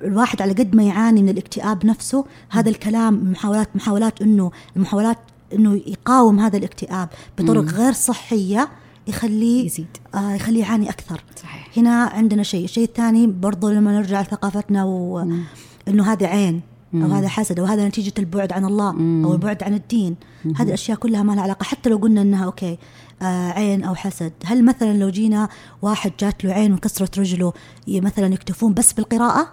الواحد 0.05 0.41
على 0.41 0.53
قد 0.53 0.75
ما 0.75 0.83
يعاني 0.83 1.21
من 1.21 1.29
الاكتئاب 1.29 1.85
نفسه 1.85 2.25
هذا 2.49 2.69
الكلام 2.69 3.31
محاولات 3.31 3.69
محاولات 3.75 4.21
إنه 4.21 4.51
المحاولات 4.75 5.17
إنه 5.53 5.81
يقاوم 5.87 6.39
هذا 6.39 6.57
الاكتئاب 6.57 7.09
بطرق 7.39 7.63
غير 7.63 7.93
صحية 7.93 8.69
يخليه 9.07 9.65
يزيد. 9.65 9.97
آه 10.15 10.33
يخليه 10.33 10.61
يعاني 10.61 10.89
أكثر. 10.89 11.23
صحيح. 11.35 11.69
هنا 11.77 12.03
عندنا 12.03 12.43
شيء 12.43 12.63
الشيء 12.63 12.83
الثاني 12.83 13.27
برضو 13.27 13.69
لما 13.69 13.91
نرجع 13.91 14.21
لثقافتنا 14.21 14.83
وانه 14.83 16.11
هذا 16.11 16.27
عين 16.27 16.61
أو 16.93 17.07
هذا 17.07 17.27
حسد 17.27 17.59
أو 17.59 17.65
هذا 17.65 17.87
نتيجة 17.87 18.13
البعد 18.19 18.51
عن 18.51 18.65
الله 18.65 18.89
أو 19.25 19.33
البعد 19.33 19.63
عن 19.63 19.73
الدين. 19.73 20.15
هذه 20.55 20.67
الأشياء 20.67 20.97
كلها 20.97 21.23
ما 21.23 21.33
لها 21.33 21.43
علاقة. 21.43 21.63
حتى 21.63 21.89
لو 21.89 21.97
قلنا 21.97 22.21
إنها 22.21 22.45
أوكي 22.45 22.77
آه 23.21 23.51
عين 23.51 23.83
أو 23.83 23.95
حسد. 23.95 24.33
هل 24.45 24.65
مثلا 24.65 24.97
لو 24.97 25.09
جينا 25.09 25.49
واحد 25.81 26.11
جات 26.19 26.45
له 26.45 26.53
عين 26.53 26.73
وكسرت 26.73 27.19
رجله 27.19 27.53
مثلا 27.87 28.33
يكتفون 28.33 28.73
بس 28.73 28.93
بالقراءة؟ 28.93 29.51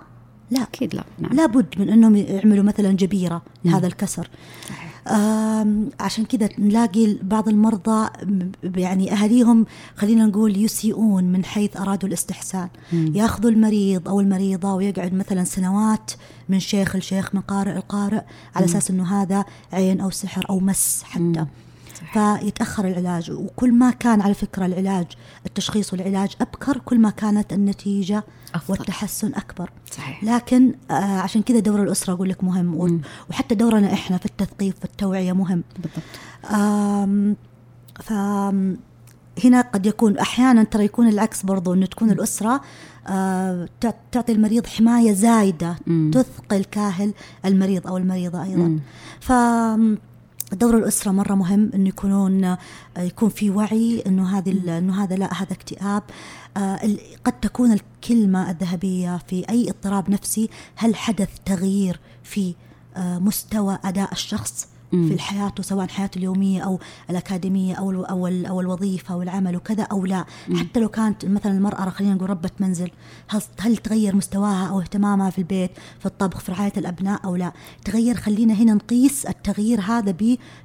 لا. 0.50 0.62
أكيد 0.62 0.94
لا. 0.94 1.04
نعم. 1.18 1.32
لابد 1.32 1.66
من 1.78 1.88
إنهم 1.88 2.16
يعملوا 2.16 2.64
مثلا 2.64 2.92
جبيرة 2.92 3.42
لهذا 3.64 3.87
الكسر. 3.87 4.30
آم، 4.70 4.88
عشان 6.00 6.24
كذا 6.24 6.48
نلاقي 6.58 7.16
بعض 7.22 7.48
المرضى 7.48 8.08
يعني 8.62 9.12
أهاليهم 9.12 9.66
خلينا 9.96 10.26
نقول 10.26 10.64
يسيئون 10.64 11.24
من 11.24 11.44
حيث 11.44 11.76
أرادوا 11.76 12.08
الاستحسان. 12.08 12.68
ياخذوا 12.92 13.50
المريض 13.50 14.08
أو 14.08 14.20
المريضة 14.20 14.74
ويقعد 14.74 15.14
مثلا 15.14 15.44
سنوات 15.44 16.10
من 16.48 16.60
شيخ 16.60 16.96
لشيخ 16.96 17.34
من 17.34 17.40
قارئ 17.40 17.72
لقارئ 17.72 18.20
على 18.54 18.64
أساس 18.64 18.90
إنه 18.90 19.22
هذا 19.22 19.44
عين 19.72 20.00
أو 20.00 20.10
سحر 20.10 20.46
أو 20.50 20.60
مس 20.60 21.02
حتى. 21.02 21.46
فيتأخر 22.12 22.88
العلاج 22.88 23.30
وكل 23.30 23.72
ما 23.72 23.90
كان 23.90 24.20
على 24.20 24.34
فكرة 24.34 24.66
العلاج 24.66 25.06
التشخيص 25.46 25.92
والعلاج 25.92 26.36
أبكر 26.40 26.78
كل 26.78 26.98
ما 26.98 27.10
كانت 27.10 27.52
النتيجة 27.52 28.24
أفضل. 28.54 28.78
والتحسن 28.78 29.34
أكبر 29.34 29.70
صحيح. 29.92 30.24
لكن 30.24 30.74
آه 30.90 30.94
عشان 30.94 31.42
كذا 31.42 31.58
دور 31.58 31.82
الأسرة 31.82 32.12
أقول 32.12 32.28
لك 32.28 32.44
مهم 32.44 32.66
مم. 32.66 33.00
وحتى 33.30 33.54
دورنا 33.54 33.92
إحنا 33.92 34.18
في 34.18 34.26
التثقيف 34.26 34.74
والتوعيه 34.82 35.32
مهم 35.32 35.64
بالضبط 35.78 36.02
ف 38.02 38.12
هنا 39.44 39.60
قد 39.60 39.86
يكون 39.86 40.18
أحيانا 40.18 40.64
ترى 40.64 40.84
يكون 40.84 41.08
العكس 41.08 41.42
برضو 41.42 41.74
انه 41.74 41.86
تكون 41.86 42.10
الأسرة 42.10 42.60
آه 43.08 43.68
تعطي 44.10 44.32
المريض 44.32 44.66
حماية 44.66 45.12
زايدة 45.12 45.76
مم. 45.86 46.10
تثقل 46.14 46.64
كاهل 46.64 47.12
المريض 47.44 47.86
أو 47.86 47.96
المريضة 47.96 48.42
أيضا 48.42 48.78
ف 49.20 49.32
دور 50.52 50.78
الأسرة 50.78 51.11
مرة 51.11 51.34
مهم 51.34 51.70
إنه 51.74 51.88
يكونون 51.88 52.56
يكون 52.98 53.28
في 53.28 53.50
وعي 53.50 54.02
إنه 54.06 54.38
هذه 54.38 54.78
إنه 54.78 55.04
هذا 55.04 55.16
لا 55.16 55.42
هذا 55.42 55.52
اكتئاب. 55.52 56.02
آه 56.56 56.80
قد 57.24 57.40
تكون 57.40 57.72
الكلمة 57.72 58.50
الذهبية 58.50 59.18
في 59.28 59.48
أي 59.50 59.70
اضطراب 59.70 60.11
نفسي 60.11 60.50
هل 60.76 60.96
حدث 60.96 61.28
تغيير 61.44 62.00
في 62.22 62.54
آه 62.96 63.18
مستوى 63.18 63.78
أداء 63.84 64.12
الشخص؟ 64.12 64.68
في 64.90 65.18
حياته 65.18 65.62
سواء 65.62 65.88
حياته 65.88 66.18
اليومية 66.18 66.61
أو 66.62 66.79
الأكاديمية 67.11 67.74
أو 67.74 67.90
أو 68.05 68.27
أو 68.27 68.61
الوظيفة 68.61 69.14
أو 69.14 69.22
العمل 69.22 69.57
وكذا 69.57 69.83
أو 69.83 70.07
لا. 70.07 70.24
حتى 70.55 70.81
لو 70.81 70.88
كانت 70.88 71.24
مثلا 71.24 71.53
المرأة 71.53 71.90
خلينا 71.90 72.14
نقول 72.14 72.31
ربة 72.31 72.51
منزل 72.61 72.90
هل 73.61 73.77
تغير 73.77 74.16
مستواها 74.16 74.68
أو 74.68 74.81
اهتمامها 74.81 75.31
في 75.31 75.38
البيت 75.38 75.70
في 76.01 76.07
الطبخ 76.07 76.40
في 76.40 76.53
رعاية 76.53 76.72
الأبناء 76.77 77.20
أو 77.24 77.37
لا؟ 77.37 77.53
تغير 77.85 78.14
خلينا 78.16 78.55
هنا 78.55 78.74
نقيس 78.74 79.27
التغيير 79.27 79.81
هذا 79.81 80.14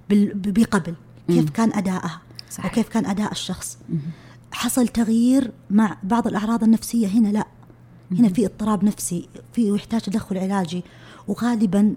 بقبل. 0.10 0.96
كيف 1.28 1.50
كان 1.50 1.74
أدائها 1.74 2.22
صحيح. 2.52 2.72
وكيف 2.72 2.90
كان 2.90 3.06
أداء 3.06 3.32
الشخص؟ 3.32 3.78
حصل 4.52 4.88
تغيير 4.88 5.52
مع 5.70 5.98
بعض 6.04 6.28
الأعراض 6.28 6.64
النفسية 6.64 7.08
هنا؟ 7.08 7.28
لا. 7.28 7.48
هنا 8.12 8.30
في 8.30 8.46
اضطراب 8.46 8.84
نفسي 8.84 9.30
في 9.54 9.70
يحتاج 9.70 10.02
تدخل 10.02 10.38
علاجي. 10.38 10.84
وغالبا 11.28 11.96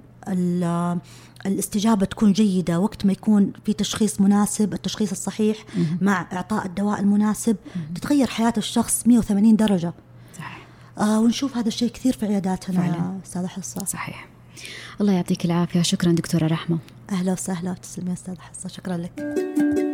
الاستجابة 1.46 2.06
تكون 2.06 2.32
جيدة 2.32 2.80
وقت 2.80 3.06
ما 3.06 3.12
يكون 3.12 3.52
في 3.64 3.72
تشخيص 3.72 4.20
مناسب 4.20 4.72
التشخيص 4.72 5.10
الصحيح 5.10 5.64
مع 6.00 6.26
إعطاء 6.32 6.66
الدواء 6.66 7.00
المناسب. 7.00 7.56
تتغير 7.94 8.26
حياة 8.26 8.54
الشخص 8.56 9.06
180 9.06 9.56
درجة. 9.56 9.92
صحيح. 10.38 10.66
آه 10.98 11.20
ونشوف 11.20 11.56
هذا 11.56 11.68
الشيء 11.68 11.90
كثير 11.90 12.12
في 12.12 12.26
عياداتنا 12.26 12.86
يا 12.86 13.20
أستاذة 13.26 13.46
حصة. 13.46 13.84
صحيح. 13.84 14.28
الله 15.00 15.12
يعطيك 15.12 15.44
العافية. 15.44 15.82
شكرا 15.82 16.12
دكتورة 16.12 16.46
رحمة. 16.46 16.78
أهلا 17.10 17.32
وسهلا. 17.32 17.74
تسلمي 17.74 18.12
أستاذة 18.12 18.38
حصة. 18.40 18.68
شكرا 18.68 18.96
لك. 18.96 19.85